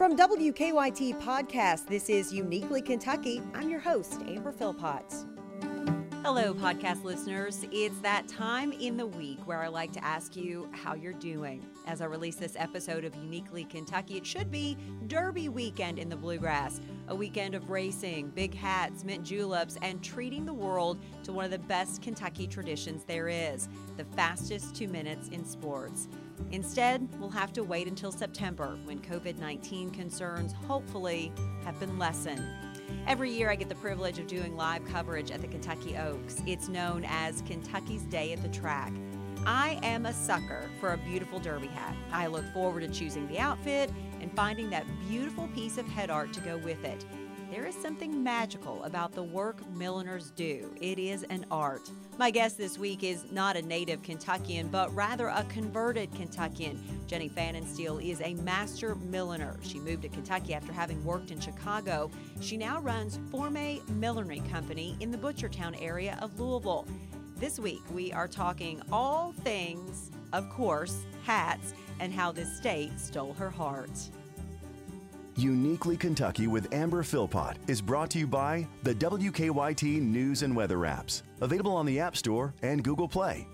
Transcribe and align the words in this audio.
From 0.00 0.16
WKYT 0.16 1.20
Podcast, 1.20 1.86
this 1.86 2.08
is 2.08 2.32
Uniquely 2.32 2.80
Kentucky. 2.80 3.42
I'm 3.52 3.68
your 3.68 3.80
host, 3.80 4.22
Amber 4.26 4.50
Philpotts. 4.50 5.26
Hello, 6.22 6.54
podcast 6.54 7.04
listeners. 7.04 7.66
It's 7.70 7.98
that 7.98 8.26
time 8.26 8.72
in 8.72 8.96
the 8.96 9.06
week 9.06 9.46
where 9.46 9.62
I 9.62 9.68
like 9.68 9.92
to 9.92 10.02
ask 10.02 10.36
you 10.36 10.70
how 10.72 10.94
you're 10.94 11.12
doing. 11.12 11.62
As 11.86 12.00
I 12.00 12.06
release 12.06 12.36
this 12.36 12.56
episode 12.56 13.04
of 13.04 13.14
Uniquely 13.14 13.64
Kentucky, 13.64 14.16
it 14.16 14.24
should 14.24 14.50
be 14.50 14.78
Derby 15.06 15.50
weekend 15.50 15.98
in 15.98 16.08
the 16.08 16.16
Bluegrass, 16.16 16.80
a 17.08 17.14
weekend 17.14 17.54
of 17.54 17.68
racing, 17.68 18.30
big 18.30 18.54
hats, 18.54 19.04
mint 19.04 19.22
juleps, 19.22 19.76
and 19.82 20.02
treating 20.02 20.46
the 20.46 20.54
world 20.54 20.98
to 21.24 21.32
one 21.34 21.44
of 21.44 21.50
the 21.50 21.58
best 21.58 22.00
Kentucky 22.00 22.46
traditions 22.46 23.04
there 23.04 23.28
is 23.28 23.68
the 23.98 24.04
fastest 24.16 24.74
two 24.74 24.88
minutes 24.88 25.28
in 25.28 25.44
sports. 25.44 26.08
Instead, 26.52 27.08
we'll 27.18 27.30
have 27.30 27.52
to 27.52 27.62
wait 27.62 27.86
until 27.86 28.10
September 28.12 28.78
when 28.84 28.98
COVID 29.00 29.38
19 29.38 29.90
concerns 29.90 30.52
hopefully 30.52 31.32
have 31.64 31.78
been 31.78 31.98
lessened. 31.98 32.44
Every 33.06 33.30
year, 33.30 33.50
I 33.50 33.54
get 33.54 33.68
the 33.68 33.74
privilege 33.76 34.18
of 34.18 34.26
doing 34.26 34.56
live 34.56 34.84
coverage 34.86 35.30
at 35.30 35.40
the 35.40 35.48
Kentucky 35.48 35.96
Oaks. 35.96 36.42
It's 36.46 36.68
known 36.68 37.04
as 37.06 37.42
Kentucky's 37.42 38.02
Day 38.02 38.32
at 38.32 38.42
the 38.42 38.48
Track. 38.48 38.92
I 39.46 39.78
am 39.82 40.04
a 40.04 40.12
sucker 40.12 40.68
for 40.80 40.92
a 40.92 40.98
beautiful 40.98 41.38
derby 41.38 41.68
hat. 41.68 41.96
I 42.12 42.26
look 42.26 42.44
forward 42.52 42.80
to 42.80 42.88
choosing 42.88 43.26
the 43.28 43.38
outfit 43.38 43.90
and 44.20 44.30
finding 44.36 44.68
that 44.70 44.84
beautiful 45.08 45.48
piece 45.48 45.78
of 45.78 45.86
head 45.88 46.10
art 46.10 46.32
to 46.34 46.40
go 46.40 46.58
with 46.58 46.84
it. 46.84 47.04
There 47.50 47.66
is 47.66 47.74
something 47.74 48.22
magical 48.22 48.80
about 48.84 49.12
the 49.12 49.24
work 49.24 49.68
milliners 49.72 50.30
do. 50.30 50.72
It 50.80 51.00
is 51.00 51.24
an 51.24 51.44
art. 51.50 51.90
My 52.16 52.30
guest 52.30 52.56
this 52.56 52.78
week 52.78 53.02
is 53.02 53.24
not 53.32 53.56
a 53.56 53.62
native 53.62 54.04
Kentuckian, 54.04 54.68
but 54.68 54.94
rather 54.94 55.26
a 55.26 55.44
converted 55.48 56.14
Kentuckian. 56.14 56.80
Jenny 57.08 57.28
Pfannenstiel 57.28 58.08
is 58.08 58.20
a 58.20 58.34
master 58.34 58.94
milliner. 58.94 59.56
She 59.62 59.80
moved 59.80 60.02
to 60.02 60.08
Kentucky 60.08 60.54
after 60.54 60.72
having 60.72 61.04
worked 61.04 61.32
in 61.32 61.40
Chicago. 61.40 62.08
She 62.40 62.56
now 62.56 62.80
runs 62.80 63.18
Forme 63.32 63.80
Millinery 63.98 64.48
Company 64.48 64.96
in 65.00 65.10
the 65.10 65.18
Butchertown 65.18 65.76
area 65.82 66.20
of 66.22 66.38
Louisville. 66.38 66.86
This 67.38 67.58
week, 67.58 67.82
we 67.92 68.12
are 68.12 68.28
talking 68.28 68.80
all 68.92 69.32
things, 69.42 70.12
of 70.32 70.48
course, 70.50 71.04
hats, 71.24 71.74
and 71.98 72.12
how 72.14 72.30
this 72.30 72.56
state 72.56 73.00
stole 73.00 73.32
her 73.32 73.50
heart. 73.50 73.90
Uniquely 75.40 75.96
Kentucky 75.96 76.48
with 76.48 76.70
Amber 76.74 77.02
Philpott 77.02 77.56
is 77.66 77.80
brought 77.80 78.10
to 78.10 78.18
you 78.18 78.26
by 78.26 78.66
the 78.82 78.94
WKYT 78.94 80.02
News 80.02 80.42
and 80.42 80.54
Weather 80.54 80.80
apps, 80.80 81.22
available 81.40 81.74
on 81.74 81.86
the 81.86 81.98
App 81.98 82.14
Store 82.14 82.52
and 82.60 82.84
Google 82.84 83.08
Play. 83.08 83.48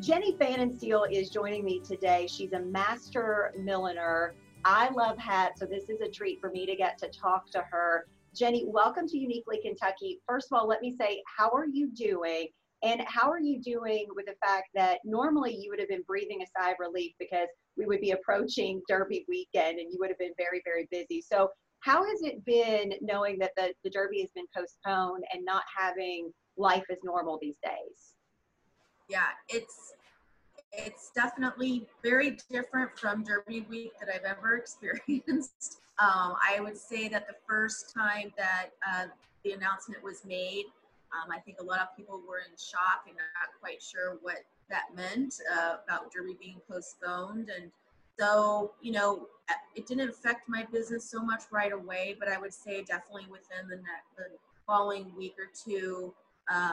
Jenny 0.00 0.32
Pfannenstiel 0.32 1.06
is 1.12 1.30
joining 1.30 1.64
me 1.64 1.80
today. 1.86 2.26
She's 2.28 2.54
a 2.54 2.58
master 2.58 3.52
milliner. 3.56 4.34
I 4.64 4.88
love 4.90 5.16
hats, 5.16 5.60
so 5.60 5.66
this 5.66 5.88
is 5.88 6.00
a 6.00 6.08
treat 6.08 6.40
for 6.40 6.50
me 6.50 6.66
to 6.66 6.74
get 6.74 6.98
to 6.98 7.08
talk 7.08 7.48
to 7.52 7.64
her. 7.70 8.06
Jenny, 8.34 8.64
welcome 8.66 9.06
to 9.06 9.16
Uniquely 9.16 9.60
Kentucky. 9.62 10.20
First 10.26 10.48
of 10.50 10.58
all, 10.58 10.66
let 10.66 10.82
me 10.82 10.92
say, 10.98 11.22
how 11.24 11.50
are 11.50 11.66
you 11.66 11.88
doing? 11.92 12.48
And 12.82 13.02
how 13.06 13.30
are 13.30 13.40
you 13.40 13.60
doing 13.60 14.06
with 14.14 14.26
the 14.26 14.34
fact 14.44 14.68
that 14.74 14.98
normally 15.04 15.56
you 15.56 15.70
would 15.70 15.80
have 15.80 15.88
been 15.88 16.04
breathing 16.06 16.42
a 16.42 16.46
sigh 16.46 16.70
of 16.70 16.76
relief 16.78 17.12
because 17.18 17.48
we 17.76 17.86
would 17.86 18.00
be 18.00 18.12
approaching 18.12 18.80
Derby 18.88 19.24
weekend 19.28 19.78
and 19.78 19.92
you 19.92 19.98
would 19.98 20.10
have 20.10 20.18
been 20.18 20.34
very, 20.36 20.62
very 20.64 20.86
busy. 20.90 21.20
So, 21.20 21.50
how 21.80 22.04
has 22.04 22.22
it 22.22 22.44
been 22.44 22.92
knowing 23.00 23.38
that 23.38 23.52
the, 23.56 23.72
the 23.84 23.90
Derby 23.90 24.20
has 24.20 24.30
been 24.34 24.46
postponed 24.54 25.22
and 25.32 25.44
not 25.44 25.62
having 25.76 26.32
life 26.56 26.84
as 26.90 26.98
normal 27.04 27.38
these 27.40 27.58
days? 27.62 28.14
Yeah, 29.08 29.28
it's 29.48 29.94
it's 30.72 31.10
definitely 31.14 31.86
very 32.02 32.36
different 32.50 32.98
from 32.98 33.24
Derby 33.24 33.66
week 33.70 33.92
that 34.00 34.08
I've 34.14 34.24
ever 34.24 34.56
experienced. 34.58 35.80
Um, 35.98 36.34
I 36.46 36.60
would 36.60 36.76
say 36.76 37.08
that 37.08 37.26
the 37.26 37.34
first 37.48 37.92
time 37.94 38.32
that 38.36 38.70
uh, 38.86 39.06
the 39.44 39.52
announcement 39.52 40.02
was 40.02 40.24
made, 40.24 40.66
um, 41.12 41.30
I 41.30 41.38
think 41.38 41.58
a 41.60 41.64
lot 41.64 41.80
of 41.80 41.96
people 41.96 42.20
were 42.28 42.38
in 42.38 42.56
shock 42.56 43.04
and 43.06 43.16
not 43.16 43.50
quite 43.60 43.82
sure 43.82 44.18
what 44.22 44.44
that 44.70 44.94
meant 44.94 45.34
uh, 45.52 45.76
about 45.84 46.12
Derby 46.12 46.36
being 46.38 46.60
postponed. 46.70 47.50
And 47.54 47.70
so, 48.18 48.72
you 48.82 48.92
know, 48.92 49.28
it 49.74 49.86
didn't 49.86 50.10
affect 50.10 50.48
my 50.48 50.66
business 50.70 51.08
so 51.10 51.22
much 51.22 51.42
right 51.50 51.72
away, 51.72 52.16
but 52.18 52.28
I 52.28 52.38
would 52.38 52.52
say 52.52 52.82
definitely 52.82 53.26
within 53.30 53.68
the, 53.68 53.76
next, 53.76 54.16
the 54.16 54.24
following 54.66 55.14
week 55.16 55.34
or 55.38 55.48
two, 55.54 56.12
uh, 56.52 56.72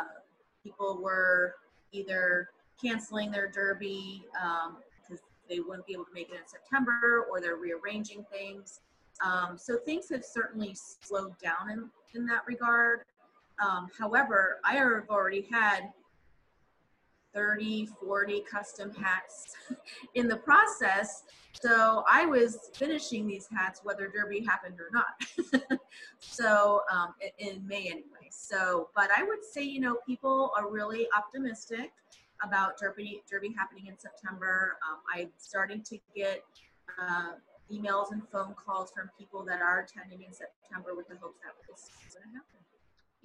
people 0.64 1.00
were 1.02 1.56
either 1.92 2.50
canceling 2.82 3.32
their 3.32 3.48
Derby 3.48 4.26
um, 4.42 4.78
because 5.02 5.24
they 5.50 5.60
wouldn't 5.60 5.86
be 5.86 5.94
able 5.94 6.06
to 6.06 6.14
make 6.14 6.30
it 6.30 6.36
in 6.36 6.48
September 6.48 7.26
or 7.32 7.40
they're 7.40 7.56
rearranging 7.56 8.26
things. 8.32 8.82
Um, 9.24 9.58
so 9.58 9.78
things 9.78 10.10
have 10.10 10.26
certainly 10.26 10.76
slowed 10.76 11.38
down 11.40 11.72
in, 11.72 11.90
in 12.14 12.26
that 12.26 12.42
regard. 12.48 13.02
Um, 13.60 13.88
however, 13.98 14.60
I 14.64 14.74
have 14.74 15.10
already 15.10 15.48
had 15.52 15.92
30, 17.34 17.88
40 18.02 18.42
custom 18.50 18.92
hats 18.94 19.54
in 20.16 20.28
the 20.28 20.38
process. 20.38 21.24
So 21.54 22.04
I 22.10 22.26
was 22.26 22.72
finishing 22.74 23.28
these 23.28 23.48
hats 23.52 23.82
whether 23.84 24.08
Derby 24.08 24.44
happened 24.44 24.78
or 24.80 24.90
not. 24.92 25.80
so 26.20 26.82
um, 26.92 27.14
in 27.38 27.66
May 27.68 27.88
anyway. 27.88 28.30
So, 28.32 28.90
but 28.96 29.10
I 29.16 29.24
would 29.24 29.44
say, 29.44 29.64
you 29.64 29.82
know, 29.82 29.98
people 30.08 30.52
are 30.58 30.72
really 30.72 31.08
optimistic 31.16 31.92
about 32.44 32.78
Derby, 32.78 33.22
Derby 33.30 33.54
happening 33.58 33.88
in 33.88 33.98
September. 33.98 34.78
Um, 34.90 35.00
I'm 35.14 35.30
starting 35.38 35.82
to 35.84 35.98
get 36.16 36.44
uh, 37.02 37.32
emails 37.72 38.12
and 38.12 38.22
phone 38.32 38.54
calls 38.54 38.92
from 38.92 39.10
people 39.18 39.44
that 39.46 39.62
are 39.62 39.82
attending 39.82 40.26
in 40.26 40.34
September 40.34 40.96
with 40.96 41.08
the 41.08 41.16
hopes 41.16 41.40
that 41.44 41.56
this 41.68 41.90
is 42.08 42.16
going 42.16 42.30
to 42.30 42.36
happen 42.36 42.65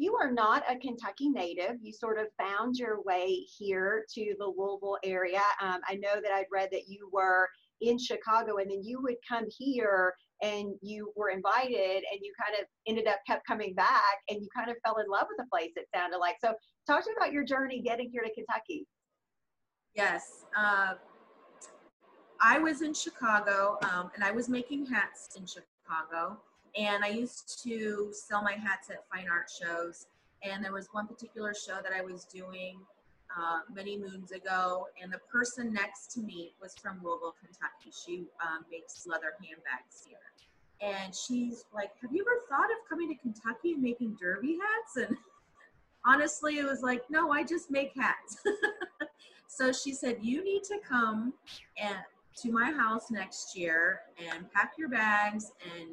you 0.00 0.16
are 0.16 0.30
not 0.30 0.62
a 0.66 0.78
Kentucky 0.78 1.28
native. 1.28 1.76
You 1.82 1.92
sort 1.92 2.18
of 2.18 2.28
found 2.38 2.76
your 2.76 3.02
way 3.02 3.44
here 3.58 4.06
to 4.14 4.34
the 4.38 4.46
Louisville 4.46 4.96
area. 5.04 5.42
Um, 5.60 5.80
I 5.86 5.96
know 5.96 6.22
that 6.22 6.32
I'd 6.32 6.46
read 6.50 6.70
that 6.72 6.88
you 6.88 7.10
were 7.12 7.46
in 7.82 7.98
Chicago 7.98 8.56
and 8.56 8.70
then 8.70 8.82
you 8.82 9.02
would 9.02 9.16
come 9.28 9.44
here 9.50 10.14
and 10.42 10.72
you 10.80 11.12
were 11.16 11.28
invited 11.28 12.02
and 12.10 12.20
you 12.22 12.32
kind 12.42 12.58
of 12.58 12.66
ended 12.88 13.06
up 13.08 13.18
kept 13.26 13.46
coming 13.46 13.74
back 13.74 14.16
and 14.30 14.40
you 14.40 14.48
kind 14.56 14.70
of 14.70 14.76
fell 14.82 14.96
in 14.96 15.06
love 15.06 15.26
with 15.28 15.36
the 15.36 15.44
place, 15.52 15.72
it 15.76 15.86
sounded 15.94 16.16
like. 16.16 16.36
So, 16.42 16.54
talk 16.86 17.04
to 17.04 17.10
me 17.10 17.16
about 17.18 17.32
your 17.32 17.44
journey 17.44 17.82
getting 17.82 18.08
here 18.10 18.22
to 18.22 18.32
Kentucky. 18.32 18.86
Yes. 19.94 20.46
Uh, 20.56 20.94
I 22.40 22.58
was 22.58 22.80
in 22.80 22.94
Chicago 22.94 23.76
um, 23.82 24.10
and 24.14 24.24
I 24.24 24.30
was 24.30 24.48
making 24.48 24.86
hats 24.86 25.28
in 25.36 25.44
Chicago. 25.44 26.38
And 26.76 27.04
I 27.04 27.08
used 27.08 27.62
to 27.64 28.10
sell 28.12 28.42
my 28.42 28.52
hats 28.52 28.90
at 28.90 29.04
fine 29.12 29.28
art 29.30 29.50
shows. 29.50 30.06
And 30.42 30.64
there 30.64 30.72
was 30.72 30.88
one 30.92 31.06
particular 31.06 31.54
show 31.54 31.80
that 31.82 31.92
I 31.92 32.02
was 32.02 32.24
doing 32.24 32.78
uh, 33.36 33.60
many 33.72 33.96
moons 33.96 34.32
ago, 34.32 34.86
and 35.00 35.12
the 35.12 35.20
person 35.30 35.72
next 35.72 36.10
to 36.12 36.20
me 36.20 36.52
was 36.60 36.74
from 36.76 36.98
Louisville, 37.02 37.34
Kentucky. 37.40 37.92
She 38.04 38.24
um, 38.42 38.64
makes 38.70 39.06
leather 39.06 39.34
handbags 39.40 40.04
here. 40.06 40.18
And 40.80 41.14
she's 41.14 41.64
like, 41.74 41.90
Have 42.02 42.12
you 42.12 42.22
ever 42.22 42.40
thought 42.48 42.70
of 42.70 42.88
coming 42.88 43.08
to 43.08 43.14
Kentucky 43.14 43.72
and 43.72 43.82
making 43.82 44.16
derby 44.20 44.58
hats? 44.60 45.08
And 45.08 45.16
honestly, 46.04 46.58
it 46.58 46.64
was 46.64 46.82
like, 46.82 47.02
No, 47.10 47.30
I 47.30 47.44
just 47.44 47.70
make 47.70 47.92
hats. 47.94 48.38
so 49.48 49.72
she 49.72 49.92
said, 49.92 50.18
You 50.22 50.42
need 50.42 50.64
to 50.64 50.78
come 50.86 51.34
and 51.80 51.96
to 52.36 52.52
my 52.52 52.72
house 52.72 53.10
next 53.10 53.56
year 53.56 54.00
and 54.18 54.50
pack 54.52 54.72
your 54.78 54.88
bags 54.88 55.52
and 55.78 55.90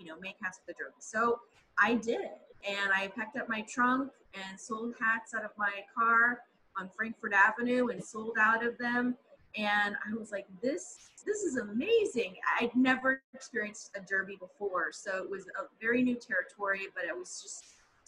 you 0.00 0.06
know, 0.06 0.18
make 0.20 0.36
hats 0.42 0.58
for 0.58 0.72
the 0.72 0.74
derby. 0.74 0.94
So 0.98 1.40
I 1.78 1.94
did. 1.94 2.30
And 2.66 2.92
I 2.94 3.08
packed 3.08 3.36
up 3.36 3.48
my 3.48 3.62
trunk 3.62 4.10
and 4.34 4.58
sold 4.58 4.94
hats 5.00 5.34
out 5.34 5.44
of 5.44 5.50
my 5.56 5.70
car 5.96 6.40
on 6.78 6.90
Frankfort 6.96 7.32
Avenue 7.32 7.88
and 7.88 8.02
sold 8.02 8.36
out 8.38 8.64
of 8.64 8.76
them. 8.78 9.16
And 9.56 9.96
I 10.06 10.16
was 10.16 10.30
like, 10.30 10.46
this 10.62 11.10
this 11.26 11.42
is 11.42 11.56
amazing. 11.56 12.36
I'd 12.58 12.74
never 12.74 13.22
experienced 13.34 13.90
a 13.94 14.00
derby 14.00 14.36
before. 14.36 14.90
So 14.92 15.22
it 15.22 15.30
was 15.30 15.44
a 15.60 15.64
very 15.80 16.02
new 16.02 16.14
territory, 16.14 16.88
but 16.94 17.04
it 17.04 17.16
was 17.16 17.40
just 17.42 17.64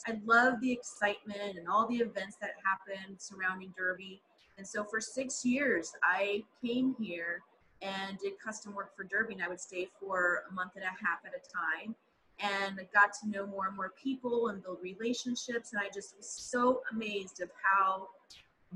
I 0.06 0.18
love 0.24 0.60
the 0.60 0.72
excitement 0.72 1.58
and 1.58 1.68
all 1.68 1.86
the 1.86 1.96
events 1.96 2.36
that 2.40 2.54
happened 2.64 3.16
surrounding 3.18 3.72
Derby. 3.76 4.20
And 4.58 4.66
so 4.66 4.84
for 4.84 5.00
six 5.00 5.44
years, 5.44 5.92
I 6.02 6.42
came 6.64 6.96
here 6.98 7.42
and 7.82 8.18
did 8.18 8.38
custom 8.38 8.74
work 8.74 8.96
for 8.96 9.04
Derby. 9.04 9.34
And 9.34 9.42
I 9.42 9.48
would 9.48 9.60
stay 9.60 9.88
for 10.00 10.44
a 10.50 10.52
month 10.54 10.72
and 10.76 10.84
a 10.84 10.88
half 10.88 11.20
at 11.26 11.32
a 11.32 11.42
time. 11.50 11.94
And 12.40 12.80
got 12.92 13.12
to 13.22 13.28
know 13.28 13.46
more 13.46 13.66
and 13.68 13.76
more 13.76 13.92
people 14.02 14.48
and 14.48 14.62
build 14.62 14.78
relationships. 14.82 15.72
And 15.72 15.80
I 15.80 15.88
just 15.92 16.16
was 16.16 16.28
so 16.28 16.82
amazed 16.90 17.40
of 17.40 17.50
how 17.62 18.08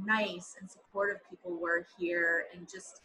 nice 0.04 0.56
and 0.60 0.70
supportive 0.70 1.18
people 1.28 1.56
were 1.58 1.86
here 1.98 2.46
and 2.54 2.68
just 2.68 3.00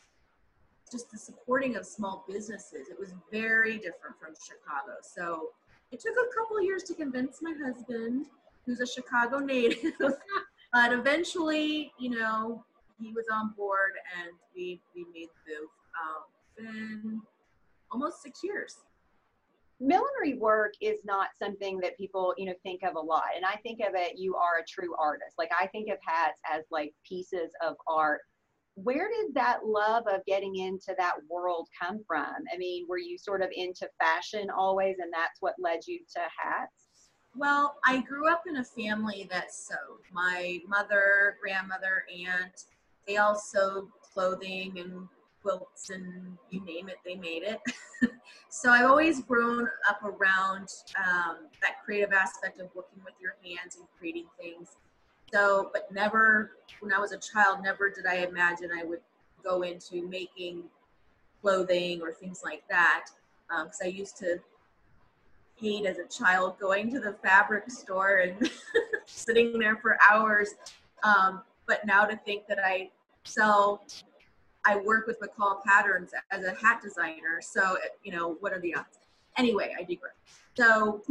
just 0.92 1.10
the 1.10 1.18
supporting 1.18 1.78
of 1.78 1.86
small 1.86 2.26
businesses. 2.28 2.90
It 2.90 3.00
was 3.00 3.14
very 3.32 3.78
different 3.78 4.20
from 4.20 4.34
Chicago. 4.46 4.98
So 5.02 5.52
it 5.92 6.02
took 6.02 6.14
a 6.14 6.38
couple 6.38 6.62
years 6.62 6.84
to 6.84 6.94
convince 6.94 7.42
my 7.42 7.54
husband, 7.64 8.26
who's 8.66 8.82
a 8.82 8.86
Chicago 8.86 9.40
native, 9.40 9.94
but 10.74 10.92
eventually, 10.92 11.94
you 11.98 12.10
know, 12.10 12.66
he 13.00 13.14
was 13.14 13.26
on 13.32 13.54
board 13.56 13.94
and 14.20 14.32
we 14.56 14.82
we 14.94 15.06
made 15.14 15.30
the 15.46 15.54
move 15.62 15.70
um, 16.00 16.24
been 16.58 17.22
almost 17.92 18.22
six 18.22 18.44
years. 18.44 18.78
Millinery 19.80 20.36
work 20.38 20.74
is 20.80 21.00
not 21.04 21.30
something 21.42 21.80
that 21.80 21.98
people 21.98 22.34
you 22.38 22.46
know 22.46 22.54
think 22.62 22.82
of 22.84 22.96
a 22.96 23.00
lot 23.00 23.24
and 23.36 23.44
i 23.44 23.56
think 23.64 23.80
of 23.80 23.96
it 23.96 24.16
you 24.16 24.36
are 24.36 24.60
a 24.60 24.66
true 24.68 24.96
artist. 25.00 25.34
Like 25.40 25.50
i 25.60 25.66
think 25.68 25.90
of 25.90 25.98
hats 26.06 26.40
as 26.52 26.64
like 26.70 26.94
pieces 27.08 27.52
of 27.66 27.76
art. 27.88 28.22
Where 28.76 29.10
did 29.10 29.34
that 29.34 29.66
love 29.66 30.04
of 30.08 30.24
getting 30.26 30.56
into 30.56 30.96
that 30.98 31.16
world 31.30 31.68
come 31.82 32.04
from? 32.08 32.36
I 32.54 32.58
mean 32.58 32.86
were 32.88 33.00
you 33.00 33.18
sort 33.18 33.42
of 33.42 33.50
into 33.56 33.90
fashion 34.00 34.52
always 34.52 34.98
and 35.00 35.12
that's 35.12 35.42
what 35.42 35.56
led 35.58 35.80
you 35.88 36.00
to 36.16 36.22
hats? 36.22 36.86
Well 37.36 37.78
i 37.84 38.02
grew 38.02 38.30
up 38.30 38.44
in 38.48 38.58
a 38.58 38.64
family 38.64 39.28
that 39.32 39.52
sewed. 39.52 40.06
My 40.14 40.60
mother 40.68 41.38
grandmother 41.42 42.04
aunt 42.16 42.66
they 43.08 43.18
all 43.18 43.36
sewed 43.36 43.88
clothing 44.14 44.78
and 44.78 45.08
quilts 45.42 45.90
and 45.90 46.38
you 46.50 46.64
name 46.66 46.90
it, 46.90 46.98
they 47.06 47.16
made 47.16 47.44
it. 47.44 47.60
so 48.50 48.72
I've 48.72 48.90
always 48.90 49.22
grown 49.22 49.68
up 49.90 50.02
around 50.04 50.70
um, 50.98 51.38
that 51.62 51.84
creative 51.84 52.14
aspect 52.14 52.60
of 52.60 52.70
working 52.76 53.02
with 53.04 53.14
your 53.20 53.36
hands 53.44 53.76
and 53.76 53.86
creating 53.98 54.26
things. 54.40 54.76
So, 55.34 55.70
but 55.74 55.92
never, 55.92 56.52
when 56.82 56.94
I 56.94 57.00
was 57.00 57.12
a 57.12 57.18
child, 57.18 57.60
never 57.64 57.90
did 57.90 58.06
I 58.06 58.26
imagine 58.26 58.70
I 58.78 58.84
would 58.84 59.00
go 59.44 59.62
into 59.62 60.08
making 60.08 60.64
clothing 61.42 62.02
or 62.02 62.12
things 62.12 62.42
like 62.44 62.64
that. 62.70 63.06
Because 63.48 63.82
um, 63.82 63.88
I 63.88 63.88
used 63.88 64.18
to 64.18 64.40
hate 65.56 65.86
as 65.86 66.00
a 66.00 66.08
child 66.08 66.60
going 66.60 66.92
to 66.92 67.00
the 67.00 67.14
fabric 67.24 67.70
store 67.70 68.18
and 68.18 68.50
sitting 69.06 69.58
there 69.60 69.78
for 69.78 69.98
hours. 70.10 70.56
Um, 71.04 71.42
but 71.68 71.86
now 71.86 72.06
to 72.06 72.18
think 72.18 72.48
that 72.48 72.60
I 72.60 72.90
sell 73.24 73.84
I 74.66 74.78
work 74.78 75.08
with 75.08 75.20
McCall 75.20 75.64
Patterns 75.64 76.12
as 76.32 76.46
a 76.46 76.54
hat 76.54 76.82
designer. 76.82 77.42
So, 77.42 77.78
you 78.04 78.12
know, 78.12 78.38
what 78.40 78.54
are 78.54 78.60
the 78.60 78.76
odds? 78.76 79.00
Anyway, 79.38 79.74
I 79.78 79.84
digress. 79.84 80.14
So, 80.56 81.02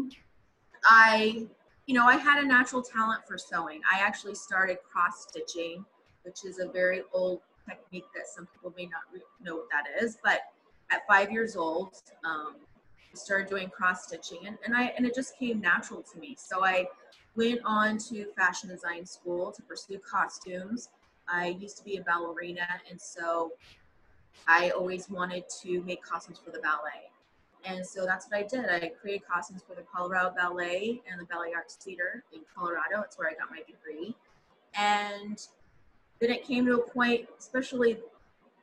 I, 0.84 1.46
you 1.86 1.94
know, 1.94 2.06
I 2.06 2.16
had 2.16 2.42
a 2.42 2.46
natural 2.46 2.82
talent 2.82 3.22
for 3.26 3.38
sewing. 3.38 3.80
I 3.90 4.00
actually 4.00 4.34
started 4.34 4.78
cross 4.90 5.26
stitching, 5.28 5.84
which 6.22 6.44
is 6.44 6.58
a 6.58 6.68
very 6.68 7.02
old 7.12 7.40
technique 7.68 8.04
that 8.14 8.26
some 8.26 8.46
people 8.46 8.72
may 8.76 8.86
not 8.86 9.02
know 9.42 9.56
what 9.56 9.66
that 9.70 10.02
is. 10.02 10.18
But 10.22 10.40
at 10.90 11.06
five 11.08 11.30
years 11.30 11.56
old, 11.56 11.94
um, 12.24 12.56
I 13.12 13.16
started 13.16 13.48
doing 13.48 13.68
cross 13.70 14.06
stitching, 14.06 14.46
and, 14.46 14.56
and 14.64 14.76
I 14.76 14.92
and 14.96 15.04
it 15.04 15.14
just 15.14 15.36
came 15.36 15.60
natural 15.60 16.02
to 16.12 16.18
me. 16.18 16.36
So 16.38 16.64
I 16.64 16.86
went 17.36 17.60
on 17.64 17.98
to 17.98 18.26
fashion 18.36 18.68
design 18.68 19.04
school 19.04 19.50
to 19.52 19.62
pursue 19.62 19.98
costumes 19.98 20.90
I 21.30 21.56
used 21.60 21.78
to 21.78 21.84
be 21.84 21.96
a 21.96 22.02
ballerina, 22.02 22.66
and 22.90 23.00
so 23.00 23.52
I 24.46 24.70
always 24.70 25.08
wanted 25.08 25.44
to 25.62 25.82
make 25.84 26.02
costumes 26.02 26.40
for 26.44 26.50
the 26.50 26.60
ballet. 26.60 27.10
And 27.64 27.86
so 27.86 28.06
that's 28.06 28.26
what 28.28 28.38
I 28.38 28.42
did. 28.42 28.70
I 28.70 28.90
created 29.00 29.26
costumes 29.26 29.62
for 29.66 29.74
the 29.74 29.82
Colorado 29.82 30.32
Ballet 30.34 31.02
and 31.10 31.20
the 31.20 31.26
Ballet 31.26 31.52
Arts 31.54 31.76
Theater 31.76 32.24
in 32.32 32.40
Colorado. 32.54 33.02
It's 33.04 33.18
where 33.18 33.28
I 33.28 33.34
got 33.34 33.50
my 33.50 33.58
degree. 33.58 34.14
And 34.74 35.38
then 36.20 36.30
it 36.30 36.44
came 36.44 36.64
to 36.66 36.80
a 36.80 36.90
point, 36.90 37.28
especially 37.38 37.98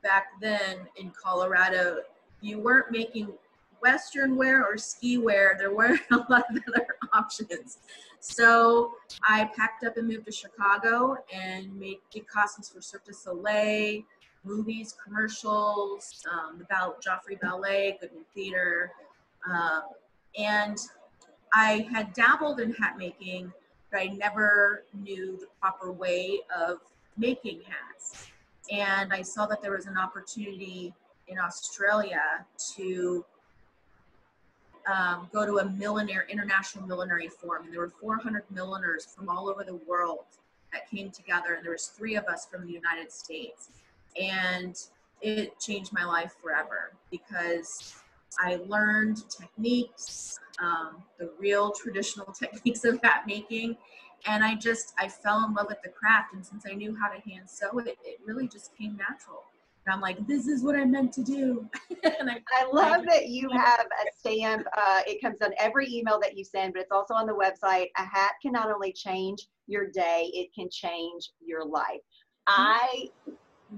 back 0.03 0.27
then 0.41 0.87
in 0.95 1.11
Colorado, 1.11 1.99
you 2.41 2.59
weren't 2.59 2.91
making 2.91 3.29
Western 3.81 4.35
wear 4.35 4.65
or 4.65 4.77
ski 4.77 5.17
wear. 5.17 5.55
There 5.57 5.73
weren't 5.73 6.01
a 6.11 6.17
lot 6.29 6.45
of 6.49 6.57
other 6.67 6.87
options. 7.13 7.80
So 8.19 8.94
I 9.27 9.50
packed 9.56 9.83
up 9.83 9.98
and 9.98 10.07
moved 10.07 10.25
to 10.25 10.31
Chicago 10.31 11.18
and 11.33 11.74
made 11.80 12.00
did 12.12 12.27
costumes 12.27 12.69
for 12.69 12.81
Cirque 12.81 13.06
du 13.06 13.13
Soleil, 13.13 14.01
movies, 14.44 14.95
commercials, 15.04 16.25
um, 16.31 16.57
the 16.57 16.65
Ball- 16.65 16.98
Joffrey 17.06 17.39
Ballet, 17.39 17.98
Goodman 18.01 18.25
Theater, 18.33 18.92
um, 19.50 19.83
and 20.38 20.77
I 21.54 21.88
had 21.92 22.13
dabbled 22.13 22.59
in 22.59 22.74
hat 22.74 22.98
making, 22.98 23.51
but 23.92 24.01
I 24.01 24.07
never 24.07 24.83
knew 24.94 25.38
the 25.38 25.48
proper 25.62 25.92
way 25.92 26.42
of 26.56 26.80
making 27.18 27.62
hats. 27.62 28.27
And 28.71 29.13
I 29.13 29.21
saw 29.21 29.45
that 29.48 29.62
there 29.62 29.71
was 29.71 29.86
an 29.86 29.98
opportunity 29.98 30.94
in 31.27 31.39
Australia 31.39 32.45
to 32.75 33.25
um, 34.91 35.29
go 35.33 35.45
to 35.45 35.59
a 35.59 35.65
millionaire 35.71 36.25
international 36.29 36.87
millinery 36.87 37.27
forum 37.27 37.65
and 37.65 37.73
there 37.73 37.81
were 37.81 37.91
400 38.01 38.43
milliners 38.49 39.05
from 39.05 39.29
all 39.29 39.49
over 39.49 39.63
the 39.63 39.75
world 39.87 40.25
that 40.71 40.89
came 40.89 41.11
together 41.11 41.53
and 41.55 41.63
there 41.63 41.71
was 41.71 41.87
three 41.87 42.15
of 42.15 42.25
us 42.25 42.45
from 42.45 42.65
the 42.65 42.73
united 42.73 43.11
states. 43.11 43.69
And 44.19 44.75
it 45.21 45.59
changed 45.59 45.91
my 45.93 46.05
life 46.05 46.35
forever 46.41 46.93
because 47.11 47.95
i 48.39 48.55
learned 48.67 49.17
techniques 49.29 50.39
um, 50.61 51.03
the 51.17 51.31
real 51.39 51.71
traditional 51.71 52.27
techniques 52.39 52.83
of 52.85 52.99
hat 53.03 53.23
making 53.25 53.75
and 54.27 54.43
i 54.43 54.53
just 54.53 54.93
i 54.99 55.07
fell 55.07 55.43
in 55.45 55.53
love 55.53 55.67
with 55.69 55.81
the 55.83 55.89
craft 55.89 56.33
and 56.33 56.45
since 56.45 56.65
i 56.69 56.73
knew 56.73 56.95
how 56.95 57.07
to 57.07 57.19
hand 57.29 57.49
sew 57.49 57.79
it 57.79 57.97
it 58.03 58.19
really 58.25 58.47
just 58.47 58.75
came 58.77 58.95
natural 58.95 59.43
I'm 59.89 60.01
like, 60.01 60.25
this 60.27 60.47
is 60.47 60.63
what 60.63 60.75
I 60.75 60.85
meant 60.85 61.13
to 61.13 61.23
do. 61.23 61.67
and 62.03 62.29
I, 62.29 62.41
I 62.53 62.65
love 62.71 63.01
I, 63.01 63.05
that 63.05 63.27
you 63.27 63.49
have 63.53 63.85
a 63.85 64.17
stamp. 64.17 64.67
Uh, 64.75 65.01
it 65.07 65.21
comes 65.21 65.41
on 65.41 65.51
every 65.59 65.91
email 65.93 66.19
that 66.21 66.37
you 66.37 66.43
send, 66.43 66.73
but 66.73 66.81
it's 66.81 66.91
also 66.91 67.13
on 67.13 67.25
the 67.27 67.33
website. 67.33 67.87
A 67.97 68.03
hat 68.03 68.33
can 68.41 68.51
not 68.51 68.71
only 68.71 68.91
change 68.91 69.47
your 69.67 69.89
day, 69.89 70.29
it 70.33 70.49
can 70.53 70.69
change 70.71 71.31
your 71.45 71.65
life. 71.65 72.01
Mm-hmm. 72.49 72.61
I 72.61 73.09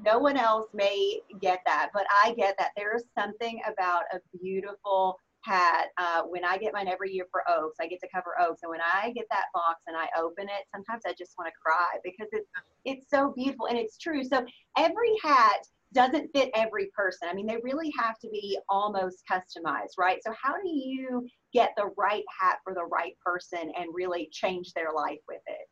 no 0.05 0.19
one 0.19 0.37
else 0.37 0.67
may 0.73 1.19
get 1.41 1.61
that, 1.65 1.89
but 1.93 2.05
I 2.23 2.33
get 2.33 2.55
that 2.59 2.71
there 2.77 2.95
is 2.95 3.03
something 3.17 3.59
about 3.67 4.03
a 4.13 4.19
beautiful 4.37 5.17
hat. 5.41 5.87
Uh, 5.97 6.23
when 6.23 6.45
I 6.45 6.57
get 6.57 6.73
mine 6.73 6.87
every 6.87 7.11
year 7.11 7.25
for 7.31 7.43
Oaks, 7.49 7.77
I 7.81 7.87
get 7.87 7.99
to 8.01 8.07
cover 8.13 8.35
Oaks, 8.39 8.61
and 8.61 8.69
when 8.69 8.81
I 8.81 9.11
get 9.15 9.25
that 9.31 9.45
box 9.53 9.81
and 9.87 9.97
I 9.97 10.07
open 10.17 10.45
it, 10.45 10.65
sometimes 10.73 11.03
I 11.07 11.13
just 11.17 11.33
want 11.37 11.47
to 11.47 11.53
cry 11.59 11.97
because 12.03 12.27
it's 12.31 12.49
it's 12.85 13.09
so 13.09 13.33
beautiful 13.35 13.65
and 13.67 13.77
it's 13.77 13.97
true. 13.97 14.23
So 14.23 14.45
every 14.77 15.15
hat 15.23 15.65
doesn't 15.93 16.29
fit 16.33 16.51
every 16.53 16.87
person. 16.95 17.27
I 17.29 17.33
mean, 17.33 17.47
they 17.47 17.57
really 17.63 17.91
have 17.97 18.19
to 18.19 18.29
be 18.29 18.59
almost 18.69 19.23
customized, 19.29 19.97
right? 19.97 20.19
So, 20.23 20.33
how 20.41 20.53
do 20.61 20.69
you 20.69 21.27
get 21.53 21.71
the 21.75 21.91
right 21.97 22.23
hat 22.39 22.57
for 22.63 22.73
the 22.73 22.85
right 22.85 23.13
person 23.23 23.71
and 23.77 23.87
really 23.93 24.29
change 24.31 24.73
their 24.73 24.93
life 24.95 25.19
with 25.27 25.41
it? 25.47 25.67